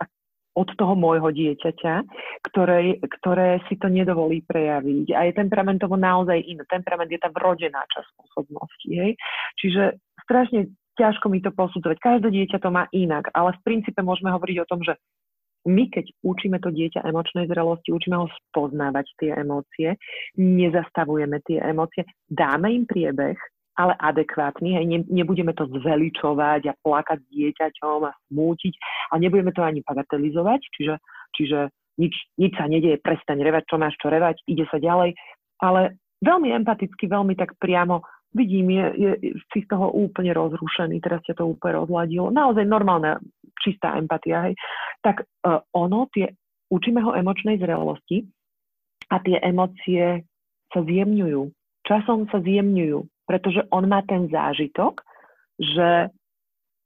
[0.58, 1.94] od toho môjho dieťaťa,
[2.52, 5.14] ktoré, ktoré si to nedovolí prejaviť.
[5.16, 6.66] A je temperamentovo naozaj iný.
[6.68, 8.90] Temperament je tá vrodená časť osobnosti.
[8.90, 9.16] Hej?
[9.62, 11.98] Čiže strašne ťažko mi to posudzovať.
[12.04, 15.00] Každé dieťa to má inak, ale v princípe môžeme hovoriť o tom, že
[15.68, 20.00] my keď učíme to dieťa emočnej zrelosti, učíme ho spoznávať tie emócie,
[20.40, 23.36] nezastavujeme tie emócie, dáme im priebeh,
[23.80, 28.74] ale adekvátny, hej, ne, nebudeme to zveličovať a plakať dieťaťom a smútiť,
[29.16, 30.96] ale nebudeme to ani bagatelizovať, čiže,
[31.40, 31.60] čiže
[31.96, 35.16] nič, nič sa nedieje, prestaň revať, čo máš čo revať, ide sa ďalej,
[35.64, 38.04] ale veľmi empaticky, veľmi tak priamo
[38.36, 39.12] vidím, je, je
[39.50, 42.30] si z toho úplne rozrušený, teraz ťa to úplne rozladilo.
[42.30, 43.18] Naozaj normálna,
[43.58, 44.54] čistá empatia, hej.
[45.02, 46.30] Tak uh, ono, tie,
[46.70, 48.30] učíme ho emočnej zrelosti
[49.10, 50.22] a tie emócie
[50.70, 51.50] sa zjemňujú.
[51.90, 55.06] Časom sa zjemňujú, pretože on má ten zážitok,
[55.62, 56.10] že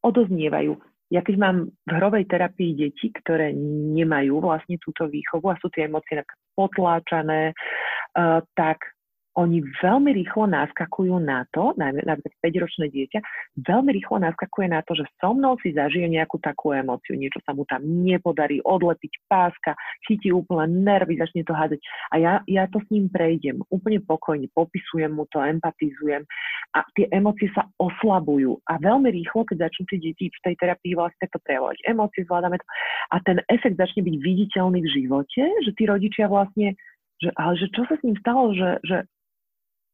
[0.04, 0.76] odoznievajú.
[1.08, 3.56] Ja keď mám v hrovej terapii deti, ktoré
[3.96, 6.20] nemajú vlastne túto výchovu a sú tie emócie
[6.52, 8.93] potláčané, uh, tak
[9.34, 13.20] oni veľmi rýchlo naskakujú na to, napríklad 5-ročné dieťa,
[13.66, 17.58] veľmi rýchlo naskakuje na to, že so mnou si zažije nejakú takú emóciu, niečo sa
[17.58, 19.74] mu tam nepodarí, odlepiť páska,
[20.06, 21.80] chytí úplne nervy, začne to hádzať.
[22.14, 26.22] A ja, ja to s ním prejdem úplne pokojne, popisujem mu to, empatizujem
[26.78, 28.62] a tie emócie sa oslabujú.
[28.70, 32.62] A veľmi rýchlo, keď začnú tie deti v tej terapii vlastne takto prejavovať emócie, zvládame
[32.62, 32.66] to
[33.14, 36.78] a ten efekt začne byť viditeľný v živote, že tí rodičia vlastne
[37.24, 39.08] že, ale že čo sa s ním stalo, že, že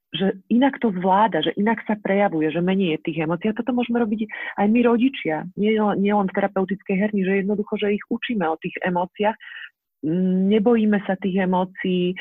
[0.10, 3.54] že inak to zvláda, že inak sa prejavuje, že menej je tých emócií.
[3.54, 4.26] A toto môžeme robiť
[4.58, 8.58] aj my rodičia, nie, nie len v terapeutickej herni, že jednoducho, že ich učíme o
[8.58, 9.38] tých emóciách.
[10.50, 12.16] Nebojíme sa tých emócií,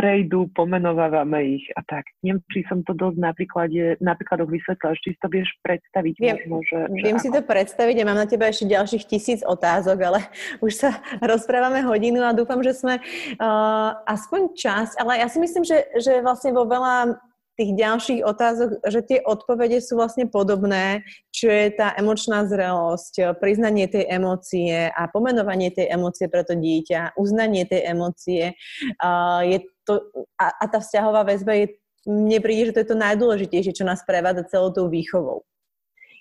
[0.00, 2.08] prejdú, pomenovávame ich a tak.
[2.24, 6.14] Neviem, či som to dosť na príklade, na príkladoch vysvetlila, či si to vieš predstaviť.
[6.16, 7.36] Viem, možno, že, viem že si ako...
[7.36, 10.24] to predstaviť a mám na teba ešte ďalších tisíc otázok, ale
[10.64, 10.90] už sa
[11.20, 16.24] rozprávame hodinu a dúfam, že sme uh, aspoň časť, ale ja si myslím, že, že
[16.24, 17.20] vlastne vo veľa
[17.60, 23.84] tých ďalších otázok, že tie odpovede sú vlastne podobné, čo je tá emočná zrelosť, priznanie
[23.84, 28.56] tej emócie a pomenovanie tej emócie pre to dieťa, uznanie tej emócie.
[28.96, 30.08] Uh, je to,
[30.40, 31.76] a, a tá vzťahová väzba je,
[32.08, 35.44] mne príde, že to je to najdôležitejšie, čo nás prevádza celou tou výchovou.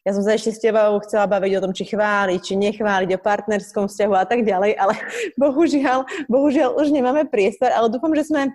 [0.07, 3.19] Ja som sa ešte s tebou chcela baviť o tom, či chváliť, či nechváliť, o
[3.19, 4.95] partnerskom vzťahu a tak ďalej, ale
[5.41, 8.51] bohužiaľ, bohužiaľ už nemáme priestor, ale dúfam, že sme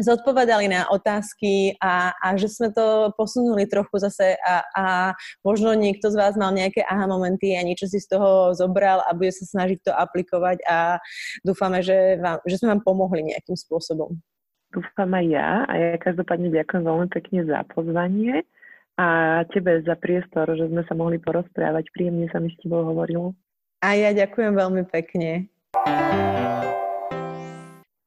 [0.00, 4.84] zodpovedali na otázky a, a že sme to posunuli trochu zase a, a
[5.44, 9.12] možno niekto z vás mal nejaké aha momenty a niečo si z toho zobral a
[9.12, 10.96] bude sa snažiť to aplikovať a
[11.44, 14.16] dúfame, že, vám, že sme vám pomohli nejakým spôsobom.
[14.72, 18.46] Dúfam aj ja a ja každopádne ďakujem veľmi pekne za pozvanie
[18.96, 21.90] a tebe za priestor, že sme sa mohli porozprávať.
[21.94, 23.36] Príjemne sa mi s tebou hovorilo.
[23.80, 25.48] A ja ďakujem veľmi pekne.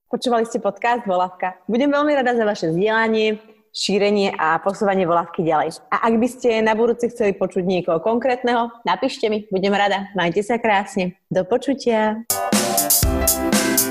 [0.09, 1.57] Počúvali ste podcast Volavka.
[1.65, 3.41] Budem veľmi rada za vaše vzdielanie,
[3.73, 5.81] šírenie a posúvanie Volavky ďalej.
[5.89, 10.13] A ak by ste na budúci chceli počuť niekoho konkrétneho, napíšte mi, budem rada.
[10.13, 11.17] Majte sa krásne.
[11.33, 12.21] Do počutia.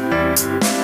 [0.02, 0.81] Thank you.